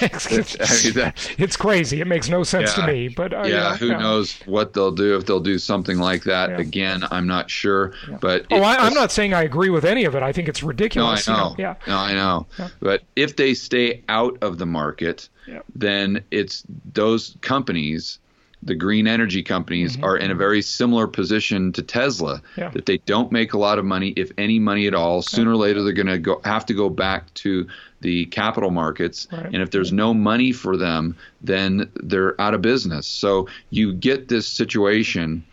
it's, 0.00 0.26
I 0.60 0.84
mean, 0.84 0.94
that, 0.94 1.34
it's, 1.38 1.56
crazy. 1.56 2.00
It 2.00 2.06
makes 2.06 2.28
no 2.28 2.42
sense 2.42 2.76
yeah, 2.76 2.86
to 2.86 2.92
me. 2.92 3.08
But 3.08 3.32
uh, 3.32 3.42
yeah, 3.44 3.76
who 3.76 3.88
yeah. 3.88 3.98
knows 3.98 4.40
what 4.42 4.72
they'll 4.72 4.92
do 4.92 5.16
if 5.16 5.26
they'll 5.26 5.40
do 5.40 5.58
something 5.58 5.98
like 5.98 6.24
that 6.24 6.58
again? 6.58 7.04
I'm 7.10 7.26
not 7.26 7.50
sure. 7.50 7.92
But 8.20 8.46
oh, 8.50 8.62
I, 8.62 8.86
am 8.86 8.94
not 8.94 9.12
saying 9.12 9.34
I 9.34 9.42
agree 9.42 9.70
with 9.70 9.84
any 9.84 10.04
of 10.04 10.14
it. 10.14 10.22
I 10.22 10.32
think 10.32 10.48
it's 10.48 10.62
ridiculous. 10.62 11.26
No, 11.26 11.34
I 11.34 11.36
know. 11.36 11.42
You 11.42 11.48
know? 11.48 11.54
Yeah, 11.58 11.74
no, 11.86 11.96
I 11.96 12.14
know. 12.14 12.46
But 12.80 13.02
if 13.16 13.36
they 13.36 13.54
stay 13.54 14.02
out 14.08 14.38
of 14.42 14.58
the 14.58 14.66
market, 14.66 15.28
then 15.74 16.24
it's 16.30 16.64
those 16.92 17.36
companies 17.40 18.18
the 18.62 18.74
green 18.74 19.06
energy 19.06 19.42
companies 19.42 19.96
mm-hmm. 19.96 20.04
are 20.04 20.16
in 20.16 20.30
a 20.30 20.34
very 20.34 20.62
similar 20.62 21.06
position 21.06 21.72
to 21.72 21.82
Tesla 21.82 22.42
yeah. 22.56 22.70
that 22.70 22.86
they 22.86 22.98
don't 22.98 23.30
make 23.30 23.52
a 23.52 23.58
lot 23.58 23.78
of 23.78 23.84
money 23.84 24.08
if 24.16 24.30
any 24.36 24.58
money 24.58 24.86
at 24.86 24.94
all 24.94 25.22
sooner 25.22 25.52
or 25.52 25.56
later 25.56 25.82
they're 25.82 25.92
going 25.92 26.06
to 26.06 26.18
go 26.18 26.40
have 26.44 26.66
to 26.66 26.74
go 26.74 26.88
back 26.88 27.32
to 27.34 27.66
the 28.00 28.26
capital 28.26 28.70
markets 28.70 29.28
right. 29.32 29.46
and 29.46 29.56
if 29.56 29.70
there's 29.70 29.92
no 29.92 30.12
money 30.12 30.52
for 30.52 30.76
them 30.76 31.16
then 31.40 31.90
they're 32.02 32.40
out 32.40 32.54
of 32.54 32.62
business 32.62 33.06
so 33.06 33.48
you 33.70 33.92
get 33.92 34.28
this 34.28 34.46
situation 34.46 35.44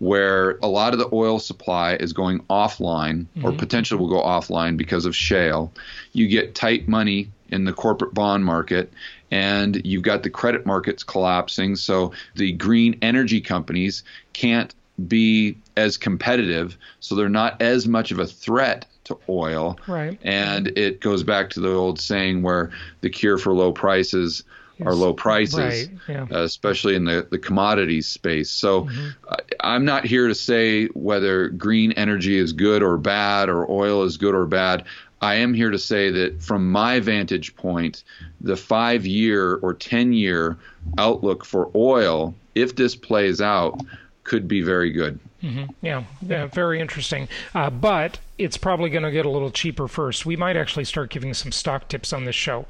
where 0.00 0.58
a 0.62 0.66
lot 0.66 0.92
of 0.92 0.98
the 0.98 1.08
oil 1.12 1.38
supply 1.38 1.94
is 1.94 2.12
going 2.12 2.40
offline 2.50 3.26
mm-hmm. 3.36 3.44
or 3.44 3.52
potentially 3.52 3.98
will 3.98 4.08
go 4.08 4.20
offline 4.20 4.76
because 4.76 5.04
of 5.04 5.14
shale 5.14 5.72
you 6.12 6.28
get 6.28 6.54
tight 6.54 6.88
money 6.88 7.30
in 7.48 7.64
the 7.64 7.72
corporate 7.72 8.12
bond 8.12 8.44
market 8.44 8.92
and 9.30 9.84
you've 9.84 10.02
got 10.02 10.22
the 10.22 10.30
credit 10.30 10.66
markets 10.66 11.02
collapsing. 11.02 11.76
So 11.76 12.12
the 12.34 12.52
green 12.52 12.98
energy 13.02 13.40
companies 13.40 14.02
can't 14.32 14.74
be 15.08 15.58
as 15.76 15.96
competitive, 15.96 16.76
so 17.00 17.14
they're 17.14 17.28
not 17.28 17.60
as 17.60 17.88
much 17.88 18.12
of 18.12 18.18
a 18.18 18.26
threat 18.26 18.86
to 19.04 19.18
oil. 19.28 19.78
Right. 19.86 20.18
And 20.22 20.68
it 20.78 21.00
goes 21.00 21.22
back 21.22 21.50
to 21.50 21.60
the 21.60 21.72
old 21.72 22.00
saying 22.00 22.42
where 22.42 22.70
the 23.00 23.10
cure 23.10 23.38
for 23.38 23.52
low 23.52 23.72
prices 23.72 24.44
are 24.84 24.94
low 24.94 25.12
prices, 25.12 25.88
right. 25.88 25.88
yeah. 26.08 26.26
uh, 26.32 26.42
especially 26.42 26.96
in 26.96 27.04
the, 27.04 27.26
the 27.30 27.38
commodities 27.38 28.06
space. 28.06 28.50
So 28.50 28.82
mm-hmm. 28.82 29.08
uh, 29.28 29.36
I'm 29.60 29.84
not 29.84 30.04
here 30.04 30.26
to 30.26 30.34
say 30.34 30.86
whether 30.88 31.48
green 31.48 31.92
energy 31.92 32.36
is 32.36 32.52
good 32.52 32.82
or 32.82 32.96
bad 32.96 33.48
or 33.48 33.70
oil 33.70 34.02
is 34.02 34.16
good 34.16 34.34
or 34.34 34.46
bad. 34.46 34.84
I 35.24 35.36
am 35.36 35.54
here 35.54 35.70
to 35.70 35.78
say 35.78 36.10
that 36.10 36.42
from 36.42 36.70
my 36.70 37.00
vantage 37.00 37.56
point, 37.56 38.04
the 38.42 38.58
five 38.58 39.06
year 39.06 39.54
or 39.56 39.72
10 39.72 40.12
year 40.12 40.58
outlook 40.98 41.46
for 41.46 41.70
oil, 41.74 42.34
if 42.54 42.76
this 42.76 42.94
plays 42.94 43.40
out, 43.40 43.80
could 44.24 44.46
be 44.46 44.60
very 44.60 44.90
good. 44.90 45.18
Mm-hmm. 45.44 45.64
Yeah, 45.82 46.04
yeah, 46.22 46.46
very 46.46 46.80
interesting. 46.80 47.28
Uh, 47.54 47.68
but 47.68 48.18
it's 48.38 48.56
probably 48.56 48.88
going 48.88 49.02
to 49.02 49.10
get 49.10 49.26
a 49.26 49.30
little 49.30 49.50
cheaper 49.50 49.86
first. 49.86 50.24
We 50.24 50.36
might 50.36 50.56
actually 50.56 50.84
start 50.84 51.10
giving 51.10 51.34
some 51.34 51.52
stock 51.52 51.88
tips 51.88 52.14
on 52.14 52.24
this 52.24 52.34
show, 52.34 52.64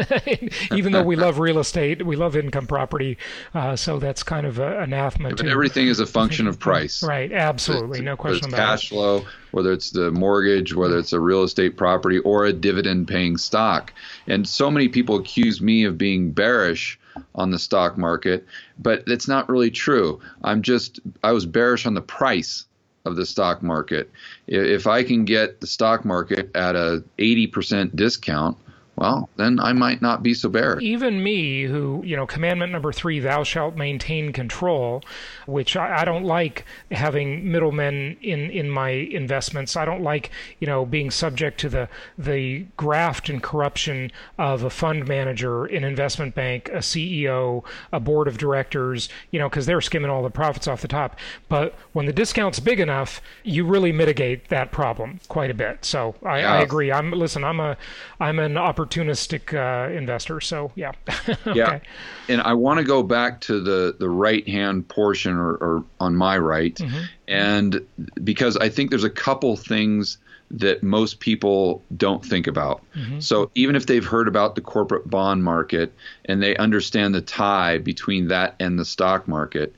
even 0.72 0.92
though 0.92 1.04
we 1.04 1.14
love 1.14 1.38
real 1.38 1.60
estate, 1.60 2.04
we 2.04 2.16
love 2.16 2.36
income 2.36 2.66
property. 2.66 3.18
Uh, 3.54 3.76
so 3.76 4.00
that's 4.00 4.24
kind 4.24 4.46
of 4.46 4.58
a, 4.58 4.80
anathema. 4.80 5.28
Yeah, 5.28 5.34
but 5.36 5.46
everything 5.46 5.86
is 5.86 6.00
a 6.00 6.06
function 6.06 6.48
of 6.48 6.58
price. 6.58 7.04
Right. 7.04 7.32
Absolutely. 7.32 7.98
It's, 7.98 8.04
no 8.04 8.16
question 8.16 8.48
about 8.48 8.56
cash 8.56 8.66
it. 8.66 8.82
Cash 8.82 8.88
flow, 8.88 9.24
whether 9.52 9.72
it's 9.72 9.90
the 9.90 10.10
mortgage, 10.10 10.74
whether 10.74 10.98
it's 10.98 11.12
a 11.12 11.20
real 11.20 11.44
estate 11.44 11.76
property, 11.76 12.18
or 12.18 12.46
a 12.46 12.52
dividend-paying 12.52 13.36
stock. 13.36 13.92
And 14.26 14.48
so 14.48 14.72
many 14.72 14.88
people 14.88 15.16
accuse 15.16 15.60
me 15.60 15.84
of 15.84 15.96
being 15.96 16.32
bearish 16.32 16.98
on 17.34 17.50
the 17.50 17.58
stock 17.58 17.98
market, 17.98 18.46
but 18.78 19.02
it's 19.06 19.28
not 19.28 19.48
really 19.48 19.70
true. 19.70 20.20
I'm 20.44 20.62
just 20.62 21.00
I 21.22 21.32
was 21.32 21.46
bearish 21.46 21.86
on 21.86 21.94
the 21.94 22.02
price 22.02 22.66
of 23.04 23.16
the 23.16 23.26
stock 23.26 23.62
market. 23.62 24.10
If 24.46 24.86
I 24.86 25.02
can 25.02 25.24
get 25.24 25.60
the 25.60 25.66
stock 25.66 26.04
market 26.04 26.54
at 26.54 26.76
a 26.76 27.02
80% 27.18 27.96
discount, 27.96 28.56
well, 28.94 29.30
then 29.36 29.58
I 29.58 29.72
might 29.72 30.02
not 30.02 30.22
be 30.22 30.34
so 30.34 30.50
bearish. 30.50 30.82
Even 30.82 31.22
me, 31.22 31.62
who, 31.62 32.02
you 32.04 32.14
know, 32.14 32.26
commandment 32.26 32.72
number 32.72 32.92
three, 32.92 33.20
thou 33.20 33.42
shalt 33.42 33.74
maintain 33.74 34.32
control, 34.32 35.02
which 35.46 35.76
I, 35.76 36.02
I, 36.02 36.04
don't 36.04 36.24
like 36.24 36.66
having 36.90 37.50
middlemen 37.50 38.18
in, 38.20 38.50
in 38.50 38.70
my 38.70 38.90
investments. 38.90 39.76
I 39.76 39.86
don't 39.86 40.02
like, 40.02 40.30
you 40.60 40.66
know, 40.66 40.84
being 40.84 41.10
subject 41.10 41.58
to 41.60 41.70
the, 41.70 41.88
the 42.18 42.66
graft 42.76 43.30
and 43.30 43.42
corruption 43.42 44.12
of 44.38 44.62
a 44.62 44.70
fund 44.70 45.08
manager, 45.08 45.64
an 45.64 45.84
investment 45.84 46.34
bank, 46.34 46.68
a 46.68 46.78
CEO, 46.78 47.64
a 47.92 47.98
board 47.98 48.28
of 48.28 48.36
directors, 48.36 49.08
you 49.30 49.38
know, 49.38 49.48
because 49.48 49.64
they're 49.64 49.80
skimming 49.80 50.10
all 50.10 50.22
the 50.22 50.30
profits 50.30 50.68
off 50.68 50.82
the 50.82 50.88
top. 50.88 51.18
But 51.48 51.74
when 51.94 52.04
the 52.04 52.12
discount's 52.12 52.60
big 52.60 52.78
enough, 52.78 53.22
you 53.42 53.64
really 53.64 53.90
mitigate 53.90 54.50
that 54.50 54.70
problem 54.70 55.18
quite 55.28 55.50
a 55.50 55.54
bit. 55.54 55.86
So 55.86 56.14
I, 56.22 56.40
yeah. 56.40 56.52
I 56.52 56.60
agree. 56.60 56.92
I'm, 56.92 57.10
listen, 57.10 57.42
I'm 57.42 57.58
a, 57.58 57.78
I'm 58.20 58.38
an 58.38 58.58
opportunity 58.58 58.81
opportunistic 58.86 59.54
uh, 59.54 59.92
investor. 59.92 60.40
So 60.40 60.72
yeah. 60.74 60.92
okay. 61.28 61.52
Yeah, 61.54 61.80
and 62.28 62.40
I 62.42 62.54
want 62.54 62.78
to 62.78 62.84
go 62.84 63.02
back 63.02 63.40
to 63.42 63.60
the 63.60 63.94
the 63.98 64.08
right 64.08 64.46
hand 64.46 64.88
portion, 64.88 65.36
or, 65.36 65.54
or, 65.54 65.84
on 66.00 66.16
my 66.16 66.38
right, 66.38 66.74
mm-hmm. 66.74 67.02
and 67.28 67.86
because 68.22 68.56
I 68.56 68.68
think 68.68 68.90
there's 68.90 69.04
a 69.04 69.10
couple 69.10 69.56
things 69.56 70.18
that 70.52 70.82
most 70.82 71.20
people 71.20 71.82
don't 71.96 72.24
think 72.24 72.46
about. 72.46 72.82
Mm-hmm. 72.94 73.20
So 73.20 73.50
even 73.54 73.74
if 73.74 73.86
they've 73.86 74.04
heard 74.04 74.28
about 74.28 74.54
the 74.54 74.60
corporate 74.60 75.08
bond 75.08 75.42
market 75.42 75.94
and 76.26 76.42
they 76.42 76.54
understand 76.56 77.14
the 77.14 77.22
tie 77.22 77.78
between 77.78 78.28
that 78.28 78.54
and 78.60 78.78
the 78.78 78.84
stock 78.84 79.26
market, 79.26 79.74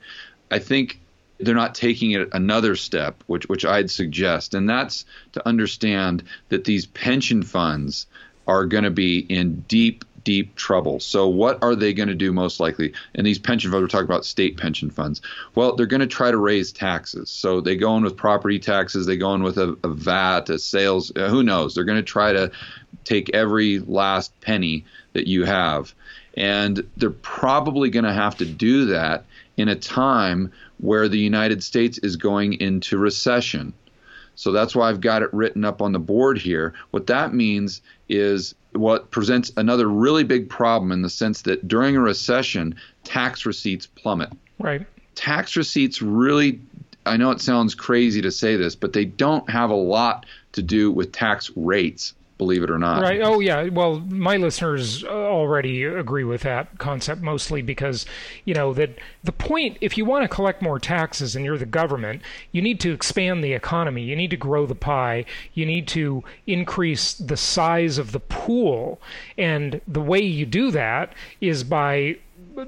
I 0.51 0.59
think 0.59 0.99
they're 1.39 1.55
not 1.55 1.75
taking 1.75 2.11
it 2.11 2.29
another 2.31 2.75
step, 2.75 3.23
which 3.27 3.47
which 3.47 3.65
I'd 3.65 3.91
suggest, 3.91 4.53
and 4.53 4.69
that's 4.69 5.05
to 5.33 5.47
understand 5.47 6.23
that 6.49 6.63
these 6.63 6.85
pension 6.85 7.43
funds 7.43 8.07
are 8.47 8.65
going 8.65 8.83
to 8.83 8.91
be 8.91 9.19
in 9.19 9.61
deep, 9.67 10.05
deep 10.23 10.55
trouble. 10.55 10.99
So, 10.99 11.27
what 11.27 11.61
are 11.63 11.75
they 11.75 11.93
going 11.93 12.09
to 12.09 12.15
do 12.15 12.33
most 12.33 12.59
likely? 12.59 12.93
And 13.13 13.25
these 13.25 13.39
pension 13.39 13.71
funds, 13.71 13.81
we're 13.81 13.87
talking 13.87 14.05
about 14.05 14.25
state 14.25 14.57
pension 14.57 14.89
funds. 14.89 15.21
Well, 15.55 15.75
they're 15.75 15.85
going 15.85 16.01
to 16.01 16.07
try 16.07 16.31
to 16.31 16.37
raise 16.37 16.71
taxes. 16.71 17.29
So, 17.29 17.61
they 17.61 17.75
go 17.75 17.95
in 17.97 18.03
with 18.03 18.17
property 18.17 18.59
taxes, 18.59 19.05
they 19.05 19.17
go 19.17 19.33
in 19.33 19.43
with 19.43 19.57
a, 19.57 19.77
a 19.83 19.89
VAT, 19.89 20.49
a 20.49 20.59
sales, 20.59 21.11
uh, 21.15 21.29
who 21.29 21.43
knows? 21.43 21.75
They're 21.75 21.83
going 21.83 21.97
to 21.97 22.03
try 22.03 22.33
to 22.33 22.51
take 23.03 23.33
every 23.33 23.79
last 23.79 24.39
penny 24.41 24.85
that 25.13 25.27
you 25.27 25.45
have. 25.45 25.93
And 26.35 26.85
they're 26.97 27.09
probably 27.11 27.89
going 27.89 28.05
to 28.05 28.13
have 28.13 28.37
to 28.37 28.45
do 28.45 28.85
that 28.87 29.23
in 29.57 29.69
a 29.69 29.75
time 29.75 30.51
where 30.79 31.07
the 31.07 31.19
United 31.19 31.63
States 31.63 31.97
is 31.99 32.17
going 32.17 32.53
into 32.53 32.97
recession. 32.97 33.73
So 34.35 34.51
that's 34.51 34.75
why 34.75 34.89
I've 34.89 35.01
got 35.01 35.23
it 35.23 35.33
written 35.33 35.65
up 35.65 35.81
on 35.81 35.91
the 35.91 35.99
board 35.99 36.37
here. 36.37 36.73
What 36.91 37.07
that 37.07 37.33
means 37.33 37.81
is 38.09 38.55
what 38.73 39.11
presents 39.11 39.51
another 39.57 39.87
really 39.87 40.23
big 40.23 40.49
problem 40.49 40.91
in 40.91 41.01
the 41.01 41.09
sense 41.09 41.43
that 41.43 41.67
during 41.67 41.95
a 41.95 42.01
recession, 42.01 42.75
tax 43.03 43.45
receipts 43.45 43.87
plummet. 43.87 44.31
Right. 44.59 44.85
Tax 45.15 45.55
receipts 45.55 46.01
really, 46.01 46.59
I 47.05 47.17
know 47.17 47.31
it 47.31 47.41
sounds 47.41 47.73
crazy 47.75 48.21
to 48.21 48.31
say 48.31 48.57
this, 48.57 48.75
but 48.75 48.93
they 48.93 49.05
don't 49.05 49.49
have 49.49 49.69
a 49.69 49.75
lot 49.75 50.25
to 50.53 50.61
do 50.61 50.91
with 50.91 51.11
tax 51.11 51.51
rates 51.55 52.13
believe 52.37 52.63
it 52.63 52.69
or 52.69 52.77
not. 52.77 53.01
Right. 53.01 53.21
Oh, 53.21 53.39
yeah. 53.39 53.69
Well, 53.69 53.99
my 53.99 54.37
listeners 54.37 55.03
uh, 55.03 55.07
already 55.07 55.83
agree 55.83 56.23
with 56.23 56.41
that 56.41 56.77
concept 56.79 57.21
mostly 57.21 57.61
because, 57.61 58.05
you 58.43 58.53
know, 58.53 58.73
that 58.73 58.97
the 59.23 59.31
point, 59.31 59.77
if 59.79 59.97
you 59.97 60.03
want 60.03 60.23
to 60.23 60.27
collect 60.27 60.61
more 60.61 60.79
taxes 60.79 61.35
and 61.35 61.45
you're 61.45 61.57
the 61.57 61.65
government, 61.65 62.21
you 62.51 62.61
need 62.61 62.79
to 62.81 62.91
expand 62.91 63.43
the 63.43 63.53
economy. 63.53 64.03
You 64.03 64.15
need 64.15 64.31
to 64.31 64.37
grow 64.37 64.65
the 64.65 64.75
pie. 64.75 65.25
You 65.53 65.65
need 65.65 65.87
to 65.89 66.23
increase 66.45 67.13
the 67.13 67.37
size 67.37 67.97
of 67.97 68.11
the 68.11 68.19
pool. 68.19 68.99
And 69.37 69.79
the 69.87 70.01
way 70.01 70.19
you 70.19 70.45
do 70.45 70.71
that 70.71 71.13
is 71.39 71.63
by 71.63 72.17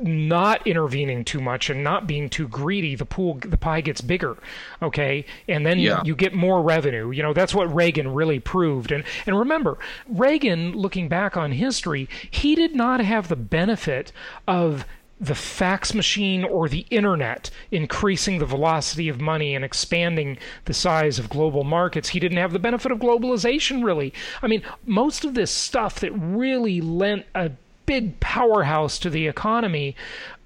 not 0.02 0.66
intervening 0.66 1.24
too 1.24 1.40
much 1.40 1.70
and 1.70 1.84
not 1.84 2.08
being 2.08 2.30
too 2.30 2.48
greedy, 2.48 2.96
the 2.96 3.06
pool, 3.06 3.40
the 3.42 3.58
pie 3.58 3.82
gets 3.82 4.02
bigger. 4.02 4.38
Okay, 4.82 5.26
and 5.48 5.66
then 5.66 5.80
yeah. 5.80 6.00
you, 6.04 6.10
you 6.10 6.16
get 6.16 6.34
more 6.34 6.62
revenue. 6.62 7.12
You 7.12 7.24
know 7.24 7.34
that's 7.34 7.56
what 7.56 7.74
Reagan 7.74 8.14
really 8.14 8.40
proved. 8.40 8.92
And 8.92 9.04
and 9.26 9.38
remember, 9.38 9.78
Reagan, 10.08 10.74
looking 10.74 11.08
back 11.08 11.38
on 11.38 11.52
history, 11.52 12.10
he 12.30 12.56
did 12.56 12.76
not 12.76 13.00
have 13.00 13.28
the 13.28 13.36
benefit 13.36 14.12
of 14.48 14.86
the 15.20 15.36
fax 15.36 15.94
machine 15.94 16.44
or 16.44 16.70
the 16.70 16.86
internet 16.92 17.50
increasing 17.72 18.38
the 18.38 18.46
velocity 18.46 19.10
of 19.10 19.20
money 19.20 19.56
and 19.56 19.66
expanding 19.66 20.38
the 20.66 20.74
size 20.74 21.18
of 21.18 21.30
global 21.30 21.64
markets. 21.64 22.10
He 22.10 22.20
didn't 22.20 22.38
have 22.38 22.54
the 22.54 22.60
benefit 22.60 22.92
of 22.92 23.00
globalization, 23.00 23.84
really. 23.84 24.14
I 24.42 24.48
mean, 24.48 24.62
most 24.86 25.26
of 25.26 25.34
this 25.34 25.50
stuff 25.50 26.00
that 26.02 26.12
really 26.12 26.82
lent 26.82 27.26
a 27.34 27.52
big 27.88 28.20
powerhouse 28.20 29.00
to 29.00 29.10
the 29.10 29.28
economy 29.28 29.96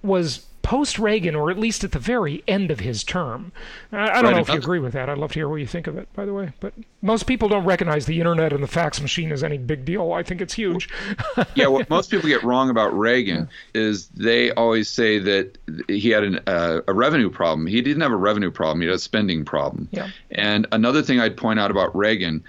was 0.02 0.46
post 0.62 1.00
Reagan, 1.00 1.36
or 1.36 1.50
at 1.50 1.58
least 1.58 1.84
at 1.84 1.92
the 1.92 2.00
very 2.00 2.44
end 2.48 2.72
of 2.72 2.80
his 2.80 3.04
term. 3.04 3.52
I, 3.92 4.04
I 4.04 4.06
don't 4.22 4.26
right, 4.26 4.36
know 4.36 4.42
if 4.42 4.50
you 4.50 4.56
agree 4.56 4.80
with 4.80 4.94
that. 4.94 5.10
I'd 5.10 5.18
love 5.18 5.32
to 5.32 5.40
hear 5.40 5.50
what 5.50 5.58
you 5.58 5.68
think 5.68 5.88
of 5.88 5.98
it, 5.98 6.08
by 6.14 6.26
the 6.26 6.34
way. 6.34 6.54
But 6.60 6.74
most 7.02 7.26
people 7.26 7.50
don't 7.50 7.66
recognize 7.66 8.06
the 8.06 8.20
internet 8.20 8.54
and 8.54 8.64
the 8.64 8.68
fax 8.68 9.02
machine 9.02 9.32
as 9.32 9.44
any 9.44 9.58
big 9.58 9.86
deal. 9.86 10.14
I 10.14 10.24
think 10.24 10.40
it's 10.40 10.54
huge. 10.54 10.88
yeah, 11.56 11.68
what 11.68 11.90
most 11.90 12.12
people 12.12 12.30
get 12.30 12.44
wrong 12.44 12.70
about 12.70 12.98
Reagan 12.98 13.50
is 13.74 14.08
they 14.10 14.52
always 14.52 14.88
say 14.88 15.20
that 15.20 15.58
he 15.88 16.10
had 16.10 16.24
an, 16.24 16.40
uh, 16.48 16.82
a 16.88 16.94
revenue 16.94 17.30
problem. 17.30 17.68
He 17.68 17.82
didn't 17.82 18.02
have 18.02 18.12
a 18.12 18.18
revenue 18.18 18.52
problem, 18.52 18.82
he 18.82 18.88
had 18.88 18.96
a 18.96 19.00
spending 19.00 19.44
problem. 19.44 19.90
Yeah. 19.92 20.10
And 20.32 20.68
another 20.72 21.02
thing 21.02 21.20
I'd 21.20 21.38
point 21.38 21.60
out 21.60 21.72
about 21.72 21.96
Reagan 21.96 22.44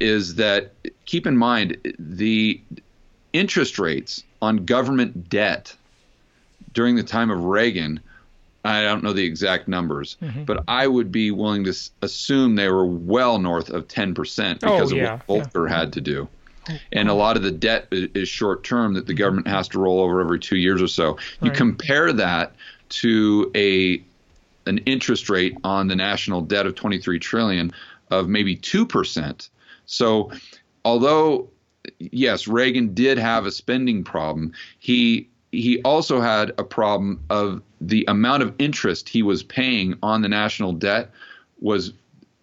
is 0.00 0.36
that 0.36 0.72
keep 1.04 1.26
in 1.26 1.36
mind 1.36 1.76
the 1.98 2.60
interest 3.32 3.78
rates 3.78 4.24
on 4.42 4.64
government 4.64 5.28
debt 5.28 5.74
during 6.72 6.96
the 6.96 7.02
time 7.02 7.30
of 7.30 7.44
Reagan. 7.44 8.00
I 8.64 8.82
don't 8.82 9.02
know 9.02 9.14
the 9.14 9.24
exact 9.24 9.68
numbers, 9.68 10.18
mm-hmm. 10.22 10.44
but 10.44 10.64
I 10.68 10.86
would 10.86 11.10
be 11.10 11.30
willing 11.30 11.64
to 11.64 11.74
assume 12.02 12.56
they 12.56 12.68
were 12.68 12.84
well 12.84 13.38
north 13.38 13.70
of 13.70 13.88
10% 13.88 14.60
because 14.60 14.92
oh, 14.92 14.96
yeah, 14.96 15.14
of 15.14 15.20
what 15.26 15.52
Volcker 15.52 15.68
yeah. 15.68 15.76
had 15.76 15.92
to 15.94 16.00
do. 16.00 16.28
And 16.92 17.08
a 17.08 17.14
lot 17.14 17.36
of 17.36 17.42
the 17.42 17.50
debt 17.50 17.88
is 17.90 18.28
short 18.28 18.64
term 18.64 18.94
that 18.94 19.06
the 19.06 19.14
government 19.14 19.48
has 19.48 19.68
to 19.68 19.78
roll 19.78 20.00
over 20.00 20.20
every 20.20 20.38
two 20.38 20.56
years 20.56 20.82
or 20.82 20.88
so. 20.88 21.18
You 21.40 21.48
right. 21.48 21.56
compare 21.56 22.12
that 22.12 22.54
to 22.90 23.50
a 23.54 24.02
an 24.66 24.78
interest 24.78 25.30
rate 25.30 25.56
on 25.64 25.88
the 25.88 25.96
national 25.96 26.42
debt 26.42 26.66
of 26.66 26.74
23 26.74 27.18
trillion 27.18 27.72
of 28.10 28.28
maybe 28.28 28.56
2%. 28.56 29.48
So 29.86 30.30
although 30.84 31.48
yes, 31.98 32.46
Reagan 32.48 32.94
did 32.94 33.18
have 33.18 33.46
a 33.46 33.50
spending 33.50 34.04
problem. 34.04 34.52
He 34.78 35.28
he 35.52 35.82
also 35.82 36.20
had 36.20 36.52
a 36.58 36.64
problem 36.64 37.20
of 37.28 37.60
the 37.80 38.04
amount 38.06 38.42
of 38.42 38.54
interest 38.58 39.08
he 39.08 39.22
was 39.22 39.42
paying 39.42 39.98
on 40.02 40.22
the 40.22 40.28
national 40.28 40.72
debt 40.72 41.10
was 41.60 41.92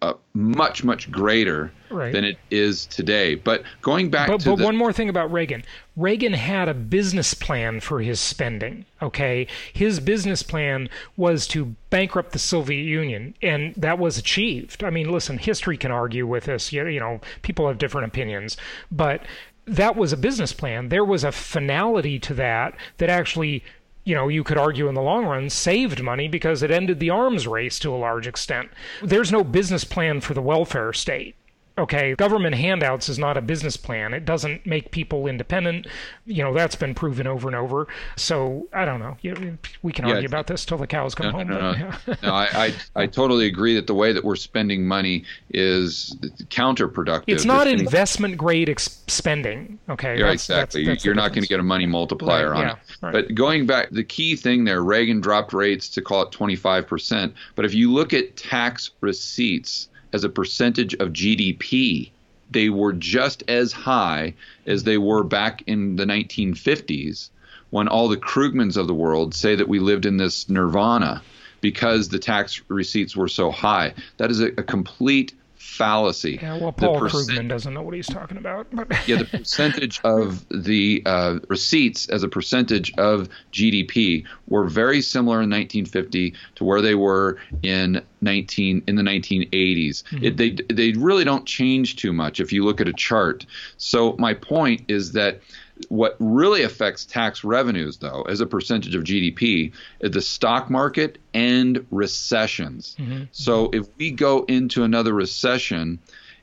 uh, 0.00 0.14
much 0.32 0.84
much 0.84 1.10
greater 1.10 1.72
right. 1.90 2.12
than 2.12 2.24
it 2.24 2.38
is 2.50 2.86
today. 2.86 3.34
But 3.34 3.62
going 3.82 4.10
back 4.10 4.28
but, 4.28 4.40
to 4.40 4.50
but 4.50 4.56
the, 4.58 4.64
one 4.64 4.76
more 4.76 4.92
thing 4.92 5.08
about 5.08 5.32
Reagan, 5.32 5.64
Reagan 5.96 6.34
had 6.34 6.68
a 6.68 6.74
business 6.74 7.34
plan 7.34 7.80
for 7.80 8.00
his 8.00 8.20
spending. 8.20 8.84
Okay, 9.02 9.46
his 9.72 9.98
business 10.00 10.42
plan 10.42 10.88
was 11.16 11.46
to 11.48 11.74
bankrupt 11.90 12.32
the 12.32 12.38
Soviet 12.38 12.84
Union, 12.84 13.34
and 13.42 13.74
that 13.74 13.98
was 13.98 14.18
achieved. 14.18 14.84
I 14.84 14.90
mean, 14.90 15.10
listen, 15.10 15.38
history 15.38 15.76
can 15.76 15.90
argue 15.90 16.26
with 16.26 16.44
this. 16.44 16.72
You, 16.72 16.86
you 16.86 17.00
know, 17.00 17.20
people 17.42 17.66
have 17.66 17.78
different 17.78 18.06
opinions, 18.06 18.56
but 18.92 19.22
that 19.66 19.96
was 19.96 20.12
a 20.12 20.16
business 20.16 20.52
plan. 20.52 20.88
There 20.88 21.04
was 21.04 21.24
a 21.24 21.32
finality 21.32 22.18
to 22.20 22.34
that 22.34 22.74
that 22.96 23.10
actually 23.10 23.62
you 24.08 24.14
know, 24.14 24.28
you 24.28 24.42
could 24.42 24.56
argue 24.56 24.88
in 24.88 24.94
the 24.94 25.02
long 25.02 25.26
run 25.26 25.50
saved 25.50 26.02
money 26.02 26.28
because 26.28 26.62
it 26.62 26.70
ended 26.70 26.98
the 26.98 27.10
arms 27.10 27.46
race 27.46 27.78
to 27.80 27.94
a 27.94 27.96
large 27.96 28.26
extent. 28.26 28.70
There's 29.02 29.30
no 29.30 29.44
business 29.44 29.84
plan 29.84 30.22
for 30.22 30.32
the 30.32 30.40
welfare 30.40 30.94
state 30.94 31.36
okay, 31.78 32.14
government 32.16 32.54
handouts 32.54 33.08
is 33.08 33.18
not 33.18 33.36
a 33.36 33.40
business 33.40 33.76
plan. 33.76 34.12
It 34.12 34.24
doesn't 34.24 34.66
make 34.66 34.90
people 34.90 35.26
independent. 35.26 35.86
You 36.26 36.42
know, 36.42 36.52
that's 36.52 36.74
been 36.74 36.94
proven 36.94 37.26
over 37.26 37.48
and 37.48 37.56
over. 37.56 37.86
So 38.16 38.68
I 38.72 38.84
don't 38.84 39.00
know. 39.00 39.16
we 39.82 39.92
can 39.92 40.06
yeah, 40.06 40.14
argue 40.14 40.28
about 40.28 40.48
this 40.48 40.64
till 40.64 40.78
the 40.78 40.86
cows 40.86 41.14
come 41.14 41.26
no, 41.26 41.32
home. 41.32 41.48
No, 41.48 41.60
no, 41.60 41.70
yeah. 41.72 42.14
no 42.22 42.32
I, 42.32 42.48
I, 42.52 42.74
I, 42.96 43.06
totally 43.06 43.46
agree 43.46 43.74
that 43.74 43.86
the 43.86 43.94
way 43.94 44.12
that 44.12 44.24
we're 44.24 44.36
spending 44.36 44.86
money 44.86 45.24
is 45.50 46.16
counterproductive. 46.50 47.24
It's 47.26 47.44
not 47.44 47.66
it's 47.66 47.80
investment 47.80 48.36
grade 48.36 48.68
ex- 48.68 49.02
spending. 49.06 49.78
Okay. 49.88 50.18
Yeah, 50.18 50.26
that's, 50.26 50.44
exactly. 50.44 50.84
That's, 50.84 50.98
that's 50.98 51.04
You're 51.04 51.14
not 51.14 51.32
going 51.32 51.42
to 51.42 51.48
get 51.48 51.60
a 51.60 51.64
money 51.64 51.86
multiplier 51.86 52.50
right, 52.50 52.58
on 52.58 52.66
yeah, 52.66 52.72
it. 52.72 52.78
Right. 53.00 53.12
But 53.12 53.34
going 53.34 53.66
back, 53.66 53.90
the 53.90 54.04
key 54.04 54.36
thing 54.36 54.64
there, 54.64 54.82
Reagan 54.82 55.20
dropped 55.20 55.52
rates 55.52 55.88
to 55.90 56.02
call 56.02 56.22
it 56.22 56.30
25%. 56.32 57.32
But 57.54 57.64
if 57.64 57.74
you 57.74 57.92
look 57.92 58.12
at 58.12 58.36
tax 58.36 58.90
receipts, 59.00 59.88
as 60.12 60.24
a 60.24 60.28
percentage 60.28 60.94
of 60.94 61.12
GDP, 61.12 62.10
they 62.50 62.68
were 62.70 62.92
just 62.92 63.42
as 63.48 63.72
high 63.72 64.34
as 64.66 64.84
they 64.84 64.98
were 64.98 65.22
back 65.22 65.62
in 65.66 65.96
the 65.96 66.04
1950s 66.04 67.30
when 67.70 67.88
all 67.88 68.08
the 68.08 68.16
Krugmans 68.16 68.76
of 68.76 68.86
the 68.86 68.94
world 68.94 69.34
say 69.34 69.54
that 69.54 69.68
we 69.68 69.78
lived 69.78 70.06
in 70.06 70.16
this 70.16 70.48
nirvana 70.48 71.22
because 71.60 72.08
the 72.08 72.18
tax 72.18 72.62
receipts 72.68 73.16
were 73.16 73.28
so 73.28 73.50
high. 73.50 73.94
That 74.16 74.30
is 74.30 74.40
a, 74.40 74.46
a 74.46 74.62
complete 74.62 75.34
fallacy. 75.68 76.38
Yeah, 76.40 76.58
well, 76.58 76.72
Paul 76.72 77.00
Krugman 77.00 77.48
doesn't 77.48 77.72
know 77.74 77.82
what 77.82 77.94
he's 77.94 78.06
talking 78.06 78.38
about. 78.38 78.66
But 78.72 78.88
yeah, 79.06 79.16
the 79.16 79.24
percentage 79.24 80.00
of 80.02 80.44
the 80.48 81.02
uh, 81.04 81.38
receipts 81.48 82.08
as 82.08 82.22
a 82.22 82.28
percentage 82.28 82.92
of 82.98 83.28
GDP 83.52 84.24
were 84.48 84.66
very 84.66 85.02
similar 85.02 85.36
in 85.42 85.50
1950 85.50 86.34
to 86.56 86.64
where 86.64 86.80
they 86.80 86.94
were 86.94 87.38
in 87.62 88.02
19 88.22 88.82
in 88.86 88.96
the 88.96 89.02
1980s. 89.02 89.50
Mm-hmm. 89.50 90.24
It, 90.24 90.36
they 90.36 90.50
they 90.74 90.92
really 90.92 91.24
don't 91.24 91.46
change 91.46 91.96
too 91.96 92.12
much 92.12 92.40
if 92.40 92.52
you 92.52 92.64
look 92.64 92.80
at 92.80 92.88
a 92.88 92.92
chart. 92.92 93.44
So 93.76 94.16
my 94.18 94.34
point 94.34 94.82
is 94.88 95.12
that 95.12 95.40
what 95.88 96.16
really 96.18 96.62
affects 96.62 97.04
tax 97.04 97.44
revenues, 97.44 97.98
though, 97.98 98.22
as 98.22 98.40
a 98.40 98.46
percentage 98.46 98.94
of 98.94 99.04
GDP, 99.04 99.72
is 100.00 100.10
the 100.10 100.20
stock 100.20 100.70
market 100.70 101.18
and 101.34 101.86
recessions. 101.90 102.96
Mm-hmm. 102.98 103.24
So 103.32 103.70
if 103.72 103.86
we 103.96 104.10
go 104.10 104.44
into 104.44 104.82
another 104.84 105.12
recession, 105.12 105.98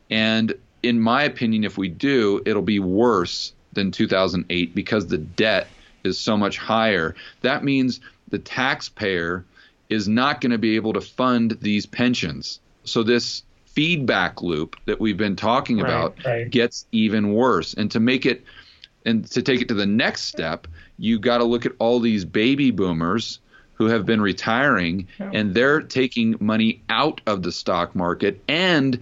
and 0.09 0.53
in 0.83 0.99
my 0.99 1.23
opinion, 1.23 1.63
if 1.63 1.77
we 1.77 1.89
do, 1.89 2.41
it'll 2.45 2.61
be 2.61 2.79
worse 2.79 3.53
than 3.73 3.91
2008 3.91 4.73
because 4.73 5.07
the 5.07 5.17
debt 5.17 5.67
is 6.03 6.19
so 6.19 6.37
much 6.37 6.57
higher. 6.57 7.15
That 7.41 7.63
means 7.63 7.99
the 8.29 8.39
taxpayer 8.39 9.45
is 9.89 10.07
not 10.07 10.41
going 10.41 10.51
to 10.51 10.57
be 10.57 10.75
able 10.75 10.93
to 10.93 11.01
fund 11.01 11.57
these 11.61 11.85
pensions. 11.85 12.59
So 12.83 13.03
this 13.03 13.43
feedback 13.65 14.41
loop 14.41 14.77
that 14.85 14.99
we've 14.99 15.17
been 15.17 15.35
talking 15.35 15.77
right, 15.77 15.89
about 15.89 16.15
right. 16.25 16.49
gets 16.49 16.85
even 16.91 17.33
worse. 17.33 17.73
And 17.73 17.91
to 17.91 17.99
make 17.99 18.25
it 18.25 18.43
and 19.05 19.25
to 19.31 19.41
take 19.41 19.61
it 19.61 19.67
to 19.69 19.73
the 19.73 19.85
next 19.85 20.23
step, 20.23 20.67
you 20.97 21.19
got 21.19 21.37
to 21.39 21.43
look 21.43 21.65
at 21.65 21.73
all 21.79 21.99
these 21.99 22.25
baby 22.25 22.71
boomers 22.71 23.39
who 23.73 23.85
have 23.87 24.05
been 24.05 24.21
retiring 24.21 25.07
and 25.19 25.53
they're 25.53 25.81
taking 25.81 26.35
money 26.39 26.81
out 26.89 27.19
of 27.27 27.43
the 27.43 27.51
stock 27.51 27.93
market 27.95 28.41
and 28.47 28.99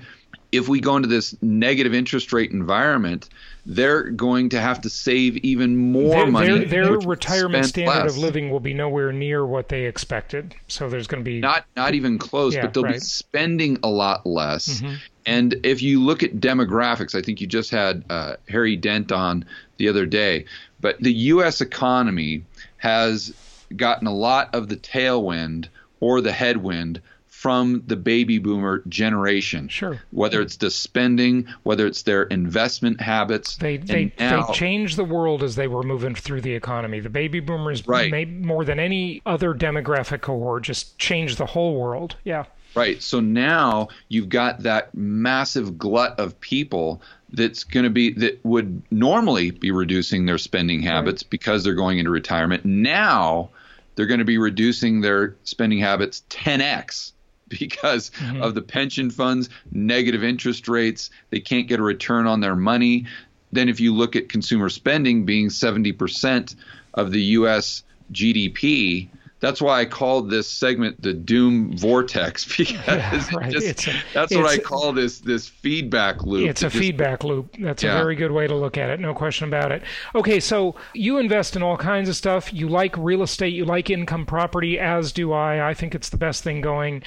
if 0.54 0.70
we 0.70 0.80
go 0.80 0.96
into 0.96 1.08
this 1.08 1.36
negative 1.42 1.96
interest 1.96 2.32
rate 2.32 2.52
environment, 2.52 3.28
they're 3.66 4.12
going 4.12 4.50
to 4.50 4.62
have 4.62 4.82
to 4.82 4.90
save 4.90 5.38
even 5.38 5.76
more 5.92 6.18
their, 6.18 6.28
money. 6.28 6.66
Their, 6.66 6.86
their 6.86 7.00
retirement 7.00 7.66
standard 7.66 8.04
less. 8.04 8.12
of 8.12 8.20
living 8.20 8.52
will 8.52 8.60
be 8.60 8.74
nowhere 8.76 9.12
near 9.12 9.44
what 9.44 9.70
they 9.70 9.86
expected. 9.86 10.54
So 10.68 10.90
there's 10.90 11.08
going 11.08 11.24
to 11.24 11.26
be 11.26 11.40
not 11.40 11.66
not 11.76 11.96
even 11.96 12.20
close, 12.20 12.54
yeah, 12.54 12.62
but 12.62 12.74
they'll 12.76 12.84
right. 12.84 12.94
be 12.94 13.00
spending 13.00 13.80
a 13.82 13.90
lot 13.90 14.28
less. 14.28 14.80
Mm-hmm. 14.80 14.94
And 15.26 15.56
if 15.64 15.82
you 15.82 16.02
look 16.02 16.24
at 16.24 16.36
demographics, 16.36 17.16
I 17.16 17.22
think 17.22 17.42
you 17.42 17.48
just 17.48 17.72
had 17.72 18.04
uh, 18.10 18.36
Harry 18.50 18.76
Dent 18.76 19.12
on 19.12 19.46
the 19.78 19.88
other 19.88 20.06
day, 20.06 20.46
but 20.82 21.00
the 21.00 21.14
U.S. 21.14 21.62
economy 21.62 22.44
has 22.78 23.34
gotten 23.76 24.08
a 24.08 24.14
lot 24.14 24.54
of 24.54 24.70
the 24.70 24.76
tailwind 24.76 25.68
or 26.00 26.22
the 26.22 26.32
headwind 26.32 27.02
from 27.44 27.84
the 27.88 27.98
baby 27.98 28.38
boomer 28.38 28.82
generation. 28.88 29.68
Sure. 29.68 30.02
Whether 30.12 30.42
it's 30.42 30.56
the 30.56 30.72
spending, 30.72 31.46
whether 31.64 31.86
it's 31.86 32.04
their 32.04 32.24
investment 32.24 33.02
habits. 33.02 33.58
They 33.58 33.76
they, 33.76 34.14
now, 34.18 34.46
they 34.46 34.54
changed 34.54 34.96
the 34.96 35.04
world 35.04 35.44
as 35.44 35.56
they 35.56 35.68
were 35.68 35.84
moving 35.84 36.16
through 36.16 36.40
the 36.40 36.54
economy. 36.54 37.02
The 37.02 37.10
baby 37.10 37.42
boomers 37.42 37.86
right. 37.86 38.30
more 38.30 38.64
than 38.64 38.80
any 38.80 39.22
other 39.26 39.54
demographic 39.54 40.22
cohort 40.22 40.64
just 40.64 40.98
changed 40.98 41.38
the 41.38 41.48
whole 41.48 41.76
world. 41.76 42.16
Yeah. 42.24 42.46
Right. 42.76 43.02
So 43.02 43.20
now 43.20 43.90
you've 44.10 44.30
got 44.30 44.64
that 44.64 44.96
massive 44.96 45.78
glut 45.78 46.20
of 46.20 46.40
people 46.40 47.02
that's 47.32 47.64
going 47.64 47.84
to 47.84 47.90
be 47.90 48.12
that 48.14 48.44
would 48.44 48.82
normally 48.92 49.52
be 49.52 49.72
reducing 49.72 50.26
their 50.26 50.38
spending 50.38 50.82
habits 50.82 51.24
right. 51.24 51.30
because 51.30 51.64
they're 51.64 51.74
going 51.74 52.00
into 52.00 52.12
retirement. 52.12 52.66
Now 52.66 53.50
they're 53.96 54.06
going 54.06 54.20
to 54.20 54.26
be 54.26 54.38
reducing 54.38 55.02
their 55.02 55.36
spending 55.44 55.80
habits 55.80 56.24
10x 56.30 57.12
because 57.48 58.10
mm-hmm. 58.12 58.42
of 58.42 58.56
the 58.56 58.62
pension 58.62 59.12
funds, 59.12 59.50
negative 59.72 60.24
interest 60.24 60.68
rates. 60.68 61.10
They 61.30 61.40
can't 61.40 61.68
get 61.68 61.80
a 61.80 61.84
return 61.84 62.28
on 62.28 62.40
their 62.40 62.56
money. 62.56 63.06
Then, 63.52 63.70
if 63.70 63.80
you 63.80 63.94
look 63.94 64.16
at 64.16 64.30
consumer 64.30 64.70
spending 64.70 65.26
being 65.26 65.50
70% 65.50 66.56
of 66.96 67.12
the 67.12 67.22
U.S. 67.22 67.84
GDP, 68.12 69.10
that's 69.44 69.62
why 69.62 69.82
I 69.82 69.86
called 69.86 70.30
this 70.30 70.50
segment 70.50 71.02
the 71.02 71.14
doom 71.14 71.76
vortex 71.76 72.46
because 72.58 72.72
yeah, 72.88 73.30
right. 73.34 73.52
just, 73.52 73.88
a, 73.88 73.94
that's 74.14 74.34
what 74.34 74.46
I 74.46 74.58
call 74.58 74.94
this 74.94 75.20
this 75.20 75.50
feedback 75.50 76.24
loop. 76.24 76.50
It's 76.50 76.62
a 76.62 76.70
just, 76.70 76.78
feedback 76.78 77.26
loop. 77.26 77.54
That's 77.60 77.84
yeah. 77.84 77.94
a 77.94 77.98
very 77.98 78.16
good 78.16 78.32
way 78.32 78.48
to 78.48 78.56
look 78.56 78.78
at 78.78 78.90
it. 78.90 79.02
No 79.02 79.14
question 79.14 79.50
about 79.50 79.74
it. 79.74 79.84
Okay, 80.16 80.40
so 80.40 80.76
you 80.94 81.18
invest 81.18 81.58
in 81.58 81.62
all 81.62 81.76
kinds 81.76 82.08
of 82.08 82.16
stuff. 82.16 82.54
You 82.54 82.70
like 82.70 82.98
real 82.98 83.22
estate. 83.22 83.54
You 83.54 83.66
like 83.66 83.90
income 83.90 84.26
property, 84.26 84.80
as 84.80 85.12
do 85.12 85.34
I. 85.34 85.72
I 85.72 85.74
think 85.74 85.94
it's 85.94 86.08
the 86.08 86.16
best 86.16 86.42
thing 86.42 86.62
going. 86.62 87.04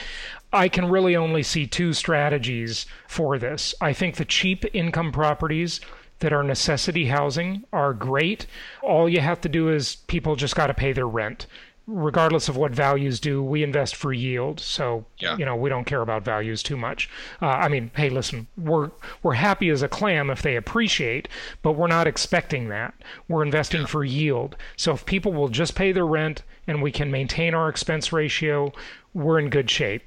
I 0.53 0.69
can 0.69 0.91
really 0.91 1.17
only 1.17 1.43
see 1.43 1.67
two 1.67 1.95
strategies 1.95 2.85
for 3.09 3.39
this. 3.39 3.75
I 3.81 3.95
think 3.95 4.17
the 4.17 4.27
cheap 4.27 4.67
income 4.75 5.11
properties 5.11 5.81
that 6.19 6.35
are 6.35 6.43
necessity 6.43 7.07
housing 7.07 7.65
are 7.73 7.95
great. 7.95 8.47
All 8.83 9.09
you 9.09 9.21
have 9.21 9.41
to 9.41 9.49
do 9.49 9.71
is 9.71 9.97
people 10.07 10.37
just 10.37 10.55
got 10.55 10.67
to 10.67 10.75
pay 10.75 10.93
their 10.93 11.09
rent 11.09 11.47
regardless 11.87 12.49
of 12.49 12.57
what 12.57 12.73
values 12.73 13.21
do, 13.21 13.43
we 13.43 13.63
invest 13.63 13.95
for 13.95 14.13
yield. 14.13 14.59
So 14.61 15.07
yeah. 15.19 15.37
you 15.37 15.45
know 15.45 15.55
we 15.55 15.71
don't 15.71 15.85
care 15.85 16.03
about 16.03 16.25
values 16.25 16.63
too 16.63 16.77
much. 16.77 17.09
Uh, 17.41 17.47
I 17.47 17.69
mean, 17.69 17.91
hey, 17.97 18.11
listen, 18.11 18.49
we're 18.57 18.91
we're 19.23 19.35
happy 19.35 19.71
as 19.71 19.83
a 19.83 19.89
clam 19.89 20.31
if 20.31 20.43
they 20.43 20.57
appreciate, 20.57 21.29
but 21.63 21.73
we're 21.73 21.87
not 21.87 22.07
expecting 22.07 22.69
that. 22.69 22.95
We're 23.29 23.45
investing 23.45 23.83
yeah. 23.83 23.87
for 23.87 24.05
yield. 24.05 24.57
So 24.77 24.93
if 24.93 25.07
people 25.07 25.33
will 25.33 25.49
just 25.49 25.75
pay 25.75 25.93
their 25.93 26.07
rent 26.07 26.43
and 26.67 26.83
we 26.83 26.91
can 26.91 27.11
maintain 27.11 27.55
our 27.55 27.69
expense 27.69 28.13
ratio, 28.13 28.73
we're 29.17 29.39
in 29.39 29.49
good 29.49 29.71
shape. 29.71 30.03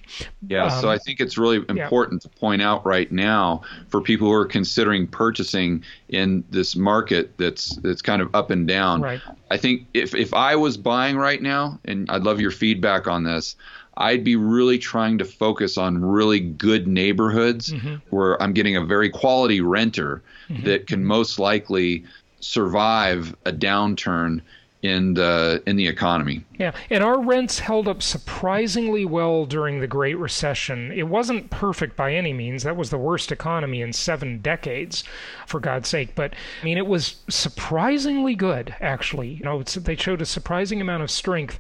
Yeah, 0.48 0.66
um, 0.66 0.82
so 0.82 0.90
I 0.90 1.00
think 1.00 1.20
it's 1.20 1.38
really 1.38 1.58
important 1.68 2.24
yeah. 2.24 2.30
to 2.30 2.40
point 2.40 2.62
out 2.62 2.86
right 2.86 3.12
now 3.12 3.64
for 3.88 4.02
people 4.02 4.28
who 4.28 4.34
are 4.34 4.46
considering 4.46 5.08
purchasing 5.08 5.84
in 6.10 6.44
this 6.52 6.76
market 6.76 7.36
that's 7.38 7.76
that's 7.78 8.04
kind 8.04 8.22
of 8.22 8.34
up 8.36 8.52
and 8.52 8.68
down. 8.68 9.02
Right. 9.02 9.22
I 9.50 9.58
think 9.58 9.88
if 9.96 10.14
if 10.14 10.34
I 10.34 10.56
was 10.56 10.78
buying 10.78 11.18
right 11.18 11.42
now, 11.42 11.80
and 11.86 12.10
I'd 12.12 12.22
love 12.24 12.40
your 12.40 12.52
feedback 12.52 13.08
on 13.08 13.24
this. 13.24 13.56
I'd 13.98 14.24
be 14.24 14.38
really 14.38 14.78
trying 14.78 15.18
to 15.18 15.26
focus 15.26 15.78
on 15.78 16.00
really 16.00 16.40
good 16.40 16.88
neighborhoods 16.88 17.74
mm-hmm. 17.74 17.96
where 18.12 18.42
I'm 18.42 18.54
getting 18.54 18.78
a 18.78 18.86
very 18.86 19.10
quality 19.10 19.60
renter 19.60 20.24
mm-hmm. 20.48 20.64
that 20.64 20.88
can 20.88 21.04
most 21.04 21.38
likely 21.38 22.06
survive 22.40 23.36
a 23.46 23.52
downturn 23.52 24.40
in 24.82 25.14
the 25.14 25.62
in 25.66 25.76
the 25.76 25.88
economy. 25.88 26.46
Yeah, 26.58 26.72
and 26.90 27.04
our 27.04 27.22
rents 27.22 27.60
held 27.60 27.88
up 27.88 28.02
surprisingly 28.02 29.04
well 29.04 29.46
during 29.46 29.80
the 29.80 29.88
Great 29.88 30.18
Recession. 30.18 30.92
It 30.92 31.08
wasn't 31.08 31.50
perfect 31.50 31.98
by 31.98 32.14
any 32.14 32.32
means. 32.32 32.64
That 32.64 32.78
was 32.78 32.90
the 32.90 32.98
worst 32.98 33.32
economy 33.32 33.82
in 33.82 33.92
7 33.92 34.40
decades, 34.40 35.04
for 35.46 35.60
God's 35.60 35.90
sake, 35.90 36.16
but 36.16 36.34
I 36.62 36.66
mean 36.66 36.78
it 36.78 36.88
was 36.88 37.18
surprisingly 37.30 38.36
good 38.36 38.74
actually. 38.80 39.30
You 39.30 39.44
know, 39.44 39.64
they 39.64 39.96
showed 39.96 40.22
a 40.22 40.26
surprising 40.26 40.80
amount 40.80 41.04
of 41.04 41.12
strength. 41.12 41.60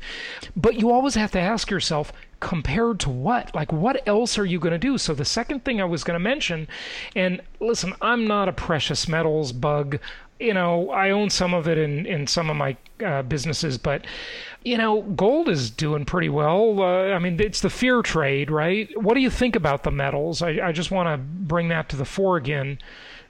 But 0.55 0.79
you 0.79 0.91
always 0.91 1.15
have 1.15 1.31
to 1.31 1.39
ask 1.39 1.69
yourself, 1.69 2.13
compared 2.39 3.01
to 3.01 3.09
what? 3.09 3.53
Like, 3.53 3.73
what 3.73 4.07
else 4.07 4.37
are 4.37 4.45
you 4.45 4.59
going 4.59 4.71
to 4.71 4.77
do? 4.77 4.97
So, 4.97 5.13
the 5.13 5.25
second 5.25 5.65
thing 5.65 5.81
I 5.81 5.85
was 5.85 6.05
going 6.05 6.15
to 6.15 6.23
mention, 6.23 6.69
and 7.15 7.41
listen, 7.59 7.93
I'm 8.01 8.27
not 8.27 8.47
a 8.47 8.53
precious 8.53 9.09
metals 9.09 9.51
bug 9.51 9.99
you 10.39 10.53
know, 10.53 10.89
I 10.89 11.09
own 11.11 11.29
some 11.29 11.53
of 11.53 11.67
it 11.67 11.77
in, 11.77 12.05
in 12.05 12.27
some 12.27 12.49
of 12.49 12.55
my 12.55 12.77
uh, 13.05 13.21
businesses, 13.23 13.77
but, 13.77 14.05
you 14.63 14.77
know, 14.77 15.01
gold 15.01 15.49
is 15.49 15.69
doing 15.69 16.05
pretty 16.05 16.29
well. 16.29 16.81
Uh, 16.81 17.13
I 17.13 17.19
mean, 17.19 17.39
it's 17.39 17.61
the 17.61 17.69
fear 17.69 18.01
trade, 18.01 18.49
right? 18.49 18.89
What 19.01 19.15
do 19.15 19.19
you 19.19 19.29
think 19.29 19.55
about 19.55 19.83
the 19.83 19.91
metals? 19.91 20.41
I, 20.41 20.59
I 20.63 20.71
just 20.71 20.91
want 20.91 21.07
to 21.07 21.17
bring 21.17 21.67
that 21.69 21.89
to 21.89 21.95
the 21.95 22.05
fore 22.05 22.37
again. 22.37 22.79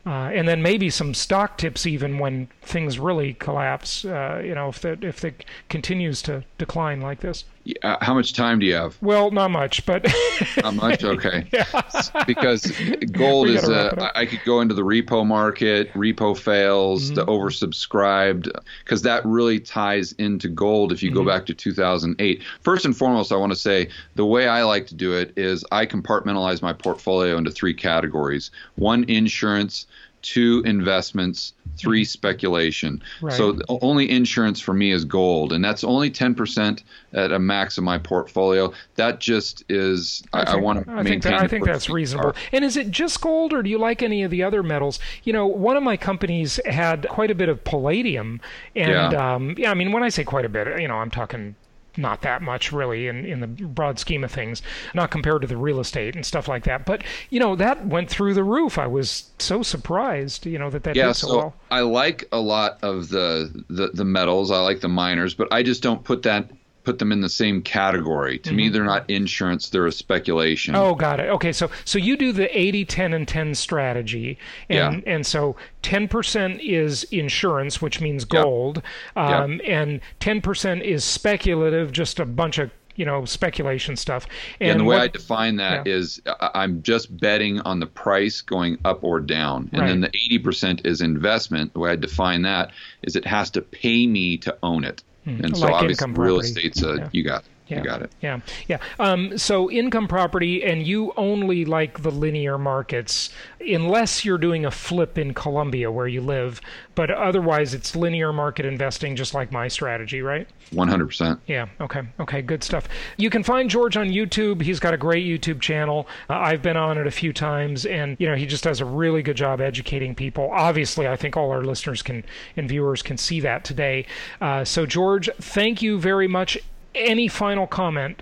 Uh, 0.05 0.31
and 0.33 0.47
then 0.47 0.61
maybe 0.61 0.89
some 0.89 1.13
stock 1.13 1.57
tips 1.57 1.85
even 1.85 2.19
when 2.19 2.47
things 2.61 2.97
really 2.97 3.33
collapse. 3.33 4.05
Uh, 4.05 4.41
you 4.43 4.55
know, 4.55 4.69
if 4.69 4.79
that 4.79 5.03
if 5.03 5.25
it 5.25 5.45
continues 5.67 6.21
to 6.21 6.43
decline 6.57 7.01
like 7.01 7.19
this. 7.19 7.43
Uh, 7.83 7.97
how 8.01 8.13
much 8.13 8.33
time 8.33 8.59
do 8.59 8.65
you 8.65 8.73
have? 8.73 8.97
Well, 9.01 9.31
not 9.31 9.51
much, 9.51 9.85
but 9.85 10.05
not 10.63 10.75
much. 10.75 11.03
Okay. 11.03 11.47
because 12.27 12.71
gold 13.11 13.49
is. 13.49 13.67
Uh, 13.67 14.11
I 14.15 14.25
could 14.25 14.41
go 14.45 14.61
into 14.61 14.73
the 14.73 14.81
repo 14.81 15.25
market. 15.25 15.91
Repo 15.93 16.37
fails. 16.37 17.05
Mm-hmm. 17.05 17.15
The 17.15 17.25
oversubscribed 17.25 18.49
because 18.83 19.01
that 19.03 19.25
really 19.25 19.59
ties 19.59 20.13
into 20.13 20.47
gold. 20.47 20.91
If 20.91 21.03
you 21.03 21.09
mm-hmm. 21.09 21.19
go 21.19 21.25
back 21.25 21.45
to 21.47 21.53
2008, 21.53 22.43
first 22.61 22.85
and 22.85 22.95
foremost, 22.95 23.31
I 23.31 23.35
want 23.35 23.51
to 23.51 23.59
say 23.59 23.89
the 24.15 24.25
way 24.25 24.47
I 24.47 24.63
like 24.63 24.87
to 24.87 24.95
do 24.95 25.13
it 25.13 25.33
is 25.37 25.63
I 25.71 25.85
compartmentalize 25.85 26.61
my 26.61 26.73
portfolio 26.73 27.37
into 27.37 27.51
three 27.51 27.73
categories: 27.73 28.51
one, 28.75 29.03
insurance 29.05 29.85
two 30.21 30.61
investments, 30.65 31.53
three 31.77 32.03
speculation. 32.03 33.01
Right. 33.21 33.33
So 33.33 33.59
only 33.69 34.09
insurance 34.09 34.59
for 34.59 34.73
me 34.73 34.91
is 34.91 35.05
gold, 35.05 35.53
and 35.53 35.63
that's 35.63 35.83
only 35.83 36.11
10% 36.11 36.83
at 37.13 37.31
a 37.31 37.39
max 37.39 37.77
of 37.77 37.83
my 37.83 37.97
portfolio. 37.97 38.73
That 38.95 39.19
just 39.19 39.63
is, 39.69 40.23
I, 40.33 40.41
I, 40.41 40.53
I 40.53 40.55
want 40.57 40.85
to 40.85 40.91
maintain. 40.91 41.11
Think 41.11 41.23
that, 41.23 41.33
I 41.41 41.47
think 41.47 41.65
that's 41.65 41.89
reasonable. 41.89 42.29
Are. 42.29 42.35
And 42.51 42.65
is 42.65 42.77
it 42.77 42.91
just 42.91 43.21
gold, 43.21 43.53
or 43.53 43.63
do 43.63 43.69
you 43.69 43.77
like 43.77 44.01
any 44.01 44.23
of 44.23 44.31
the 44.31 44.43
other 44.43 44.63
metals? 44.63 44.99
You 45.23 45.33
know, 45.33 45.47
one 45.47 45.77
of 45.77 45.83
my 45.83 45.97
companies 45.97 46.59
had 46.65 47.07
quite 47.09 47.31
a 47.31 47.35
bit 47.35 47.49
of 47.49 47.63
palladium, 47.63 48.41
and 48.75 49.13
yeah, 49.13 49.35
um, 49.35 49.55
yeah 49.57 49.71
I 49.71 49.73
mean, 49.73 49.91
when 49.91 50.03
I 50.03 50.09
say 50.09 50.23
quite 50.23 50.45
a 50.45 50.49
bit, 50.49 50.81
you 50.81 50.87
know, 50.87 50.97
I'm 50.97 51.11
talking 51.11 51.55
not 51.99 52.21
that 52.21 52.41
much 52.41 52.71
really 52.71 53.07
in, 53.07 53.25
in 53.25 53.39
the 53.39 53.47
broad 53.47 53.99
scheme 53.99 54.23
of 54.23 54.31
things, 54.31 54.61
not 54.93 55.11
compared 55.11 55.41
to 55.41 55.47
the 55.47 55.57
real 55.57 55.79
estate 55.79 56.15
and 56.15 56.25
stuff 56.25 56.47
like 56.47 56.63
that. 56.63 56.85
But 56.85 57.03
you 57.29 57.39
know 57.39 57.55
that 57.55 57.85
went 57.85 58.09
through 58.09 58.33
the 58.33 58.43
roof. 58.43 58.77
I 58.77 58.87
was 58.87 59.29
so 59.39 59.61
surprised, 59.61 60.45
you 60.45 60.57
know, 60.57 60.69
that 60.69 60.83
that 60.83 60.95
yeah, 60.95 61.07
did 61.07 61.15
so, 61.15 61.27
so 61.27 61.37
well. 61.37 61.53
I 61.71 61.81
like 61.81 62.25
a 62.31 62.39
lot 62.39 62.79
of 62.81 63.09
the, 63.09 63.63
the 63.69 63.89
the 63.93 64.05
metals. 64.05 64.51
I 64.51 64.59
like 64.59 64.79
the 64.81 64.89
miners, 64.89 65.33
but 65.33 65.47
I 65.51 65.63
just 65.63 65.83
don't 65.83 66.03
put 66.03 66.23
that 66.23 66.49
put 66.83 66.99
them 66.99 67.11
in 67.11 67.21
the 67.21 67.29
same 67.29 67.61
category. 67.61 68.39
To 68.39 68.49
mm-hmm. 68.49 68.57
me, 68.57 68.69
they're 68.69 68.83
not 68.83 69.09
insurance; 69.09 69.69
they're 69.69 69.87
a 69.87 69.91
speculation. 69.91 70.75
Oh, 70.75 70.95
got 70.95 71.19
it. 71.19 71.29
Okay, 71.29 71.51
so 71.51 71.69
so 71.85 71.97
you 71.97 72.17
do 72.17 72.31
the 72.31 72.57
80, 72.57 72.85
10, 72.85 73.13
and 73.13 73.27
10 73.27 73.55
strategy, 73.55 74.37
and 74.69 75.03
yeah. 75.03 75.13
and 75.13 75.25
so 75.25 75.55
10% 75.83 76.59
is 76.61 77.03
insurance, 77.05 77.81
which 77.81 78.01
means 78.01 78.25
gold, 78.25 78.81
yep. 79.15 79.25
Um, 79.25 79.53
yep. 79.53 79.61
and 79.65 80.01
10% 80.19 80.81
is 80.81 81.03
speculative, 81.03 81.91
just 81.91 82.19
a 82.19 82.25
bunch 82.25 82.57
of 82.57 82.71
you 82.99 83.05
know 83.05 83.23
speculation 83.25 83.95
stuff. 83.95 84.27
And, 84.59 84.71
and 84.71 84.79
the 84.81 84.83
way 84.83 84.97
what, 84.97 85.03
I 85.03 85.07
define 85.07 85.55
that 85.55 85.87
yeah. 85.87 85.93
is 85.93 86.21
I'm 86.53 86.83
just 86.83 87.17
betting 87.17 87.61
on 87.61 87.79
the 87.79 87.87
price 87.87 88.41
going 88.41 88.77
up 88.83 89.03
or 89.03 89.21
down, 89.21 89.69
and 89.71 89.81
right. 89.81 89.87
then 89.87 90.01
the 90.01 90.39
80% 90.39 90.85
is 90.85 91.01
investment. 91.01 91.73
The 91.73 91.79
way 91.79 91.91
I 91.91 91.95
define 91.95 92.41
that 92.43 92.71
is 93.01 93.15
it 93.15 93.25
has 93.25 93.49
to 93.51 93.61
pay 93.61 94.05
me 94.05 94.37
to 94.39 94.55
own 94.61 94.83
it. 94.83 95.01
Hmm. 95.37 95.45
And 95.45 95.57
so 95.57 95.65
like 95.65 95.73
obviously 95.75 96.11
real 96.11 96.39
estate's 96.39 96.81
a 96.83 96.97
yeah. 96.97 97.09
you 97.11 97.23
got 97.23 97.43
it. 97.43 97.49
Yeah. 97.69 97.77
You 97.77 97.83
got 97.83 98.01
it. 98.01 98.11
Yeah. 98.21 98.39
Yeah. 98.67 98.79
Um, 98.97 99.37
so 99.37 99.69
income 99.69 100.07
property, 100.07 100.63
and 100.63 100.85
you 100.85 101.13
only 101.15 101.65
like 101.65 102.01
the 102.01 102.09
linear 102.11 102.57
markets, 102.57 103.29
unless 103.59 104.25
you're 104.25 104.37
doing 104.39 104.65
a 104.65 104.71
flip 104.71 105.17
in 105.17 105.33
Colombia 105.33 105.91
where 105.91 106.07
you 106.07 106.21
live. 106.21 106.61
But 106.95 107.11
otherwise, 107.11 107.73
it's 107.73 107.95
linear 107.95 108.33
market 108.33 108.65
investing, 108.65 109.15
just 109.15 109.33
like 109.33 109.51
my 109.51 109.67
strategy, 109.67 110.21
right? 110.21 110.47
100%. 110.73 111.39
Yeah. 111.47 111.67
Okay. 111.79 112.01
Okay. 112.19 112.41
Good 112.41 112.63
stuff. 112.63 112.87
You 113.17 113.29
can 113.29 113.43
find 113.43 113.69
George 113.69 113.95
on 113.95 114.09
YouTube. 114.09 114.61
He's 114.61 114.79
got 114.79 114.93
a 114.93 114.97
great 114.97 115.25
YouTube 115.25 115.61
channel. 115.61 116.07
Uh, 116.29 116.33
I've 116.33 116.61
been 116.61 116.77
on 116.77 116.97
it 116.97 117.07
a 117.07 117.11
few 117.11 117.31
times, 117.33 117.85
and 117.85 118.17
you 118.19 118.27
know 118.27 118.35
he 118.35 118.45
just 118.45 118.63
does 118.63 118.81
a 118.81 118.85
really 118.85 119.21
good 119.21 119.37
job 119.37 119.61
educating 119.61 120.15
people. 120.15 120.49
Obviously, 120.51 121.07
I 121.07 121.15
think 121.15 121.37
all 121.37 121.51
our 121.51 121.63
listeners 121.63 122.01
can 122.01 122.23
and 122.57 122.67
viewers 122.67 123.01
can 123.01 123.17
see 123.17 123.39
that 123.41 123.63
today. 123.63 124.05
Uh, 124.41 124.65
so, 124.65 124.85
George, 124.85 125.29
thank 125.39 125.81
you 125.81 125.99
very 125.99 126.27
much 126.27 126.57
any 126.95 127.27
final 127.27 127.67
comment? 127.67 128.21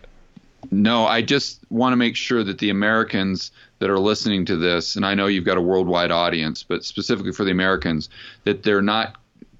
No, 0.71 1.05
I 1.05 1.21
just 1.21 1.59
want 1.69 1.93
to 1.93 1.97
make 1.97 2.15
sure 2.15 2.43
that 2.43 2.59
the 2.59 2.69
Americans 2.69 3.51
that 3.79 3.89
are 3.89 3.99
listening 3.99 4.45
to 4.45 4.55
this, 4.55 4.95
and 4.95 5.05
I 5.05 5.13
know 5.13 5.27
you've 5.27 5.45
got 5.45 5.57
a 5.57 5.61
worldwide 5.61 6.11
audience, 6.11 6.63
but 6.63 6.83
specifically 6.83 7.31
for 7.31 7.45
the 7.45 7.51
Americans, 7.51 8.09
that 8.43 8.63
they're 8.63 8.81
not 8.81 9.17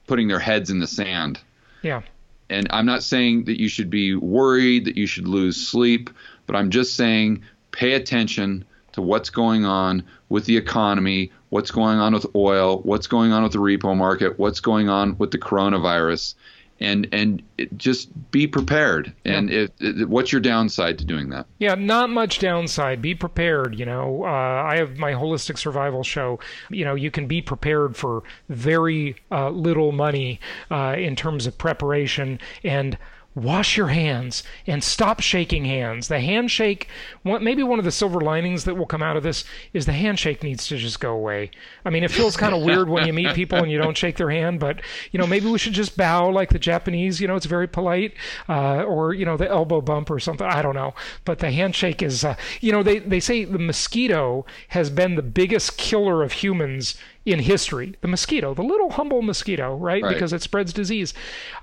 putting 0.08 0.28
their 0.28 0.40
heads 0.40 0.70
in 0.70 0.80
the 0.80 0.88
sand. 0.88 1.40
Yeah. 1.82 2.02
And 2.50 2.68
I'm 2.72 2.86
not 2.86 3.04
saying 3.04 3.46
that 3.46 3.60
you 3.60 3.68
should 3.70 3.90
be 3.90 4.16
worried, 4.16 4.86
that 4.86 4.98
you 4.98 5.06
should 5.06 5.28
lose 5.28 5.68
sleep, 5.68 6.10
but 6.46 6.56
I'm 6.56 6.72
just 6.72 6.96
saying 6.96 7.44
pay 7.72 7.94
attention 7.94 8.66
to 8.94 9.02
what's 9.02 9.30
going 9.30 9.66
on 9.66 10.04
with 10.30 10.46
the 10.46 10.58
economy, 10.58 11.32
what's 11.50 11.72
going 11.72 12.00
on 12.00 12.14
with 12.14 12.26
oil, 12.36 12.80
what's 12.80 13.08
going 13.08 13.32
on 13.32 13.44
with 13.44 13.52
the 13.52 13.60
repo 13.60 13.96
market, 13.96 14.40
what's 14.40 14.60
going 14.60 14.90
on 14.90 15.18
with 15.18 15.32
the 15.32 15.38
coronavirus, 15.38 16.36
and 16.80 17.08
and 17.12 17.42
just 17.76 18.10
be 18.32 18.48
prepared. 18.48 19.14
And 19.26 19.50
yeah. 19.50 20.06
what's 20.06 20.32
your 20.32 20.42
downside 20.42 21.00
to 21.00 21.06
doing 21.06 21.30
that? 21.30 21.48
Yeah, 21.60 21.76
not 21.76 22.10
much 22.10 22.40
downside. 22.40 23.02
Be 23.02 23.16
prepared. 23.16 23.78
You 23.78 23.86
know, 23.86 24.24
uh, 24.24 24.28
I 24.28 24.78
have 24.78 24.98
my 24.98 25.14
holistic 25.14 25.58
survival 25.58 26.04
show. 26.04 26.40
You 26.70 26.86
know, 26.86 26.96
you 26.96 27.12
can 27.12 27.28
be 27.28 27.42
prepared 27.42 27.96
for 27.96 28.24
very 28.50 29.16
uh, 29.32 29.50
little 29.50 29.92
money 29.92 30.40
uh, 30.70 30.96
in 30.98 31.16
terms 31.16 31.48
of 31.48 31.58
preparation 31.58 32.40
and 32.64 32.98
wash 33.38 33.78
your 33.78 33.88
hands 33.88 34.44
and 34.66 34.84
stop 34.84 35.20
shaking 35.20 35.66
hands. 35.66 36.08
The 36.08 36.20
handshake, 36.20 36.88
maybe 37.24 37.62
one 37.62 37.78
of 37.78 37.86
the 37.86 37.92
silver 37.92 38.20
linings 38.20 38.64
that 38.64 38.76
will 38.76 38.86
come 38.86 39.04
out 39.04 39.16
of 39.16 39.24
this 39.24 39.46
is 39.74 39.86
the 39.86 39.94
handshake 39.94 40.44
needs 40.44 40.68
to 40.68 40.78
just 40.78 41.00
go 41.00 41.14
away. 41.14 41.52
I 41.86 41.92
mean, 41.92 42.04
it 42.04 42.12
feels 42.12 42.36
kind 42.36 42.56
of 42.56 42.64
weird 42.64 42.90
when 42.90 43.06
you 43.06 43.14
meet 43.14 43.34
people 43.36 43.60
and 43.60 43.72
you 43.72 43.78
don't 43.78 43.96
shake 43.96 44.18
their 44.18 44.32
hand, 44.32 44.60
but 44.60 44.82
you 45.12 45.20
know, 45.20 45.28
maybe 45.28 45.48
we 45.50 45.60
should 45.60 45.74
just 45.74 45.96
bow 45.96 46.30
like 46.30 46.50
the 46.50 46.60
Japanese. 46.60 47.22
You 47.22 47.28
know, 47.28 47.36
it's 47.36 47.46
very 47.46 47.68
polite, 47.68 48.14
uh, 48.50 48.84
or 48.84 49.14
you 49.14 49.26
know, 49.26 49.38
the 49.38 49.50
elbow 49.50 49.82
bump 49.82 50.10
or 50.10 50.20
something. 50.20 50.48
I 50.48 50.62
don't 50.62 50.76
know, 50.76 50.96
but 51.24 51.40
the 51.40 51.52
handshake 51.52 52.02
is. 52.02 52.24
Uh, 52.24 52.36
you 52.60 52.72
know, 52.72 52.82
they 52.82 53.00
they 53.00 53.20
say 53.20 53.46
the 53.46 53.60
mosquito 53.60 54.46
has 54.70 54.90
been 54.90 55.16
the 55.16 55.22
biggest 55.22 55.78
killer 55.78 56.24
of 56.24 56.32
humans 56.32 56.96
in 57.28 57.40
history. 57.40 57.96
The 58.02 58.08
mosquito, 58.08 58.54
the 58.54 58.64
little 58.64 58.92
humble 58.92 59.22
mosquito, 59.22 59.76
right? 59.76 60.02
right? 60.02 60.14
Because 60.14 60.32
it 60.32 60.42
spreads 60.42 60.72
disease. 60.72 61.14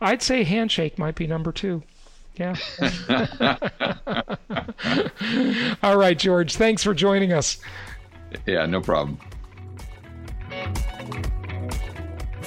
I'd 0.01 0.23
say 0.23 0.45
handshake 0.45 0.99
might 0.99 1.15
be 1.15 1.27
number 1.27 1.53
two. 1.53 1.83
Yeah. 2.37 2.57
All 5.83 5.97
right, 5.97 6.19
George. 6.19 6.57
Thanks 6.57 6.83
for 6.83 6.95
joining 6.95 7.33
us. 7.33 7.59
Yeah, 8.47 8.67
no 8.67 8.81
problem. 8.81 9.19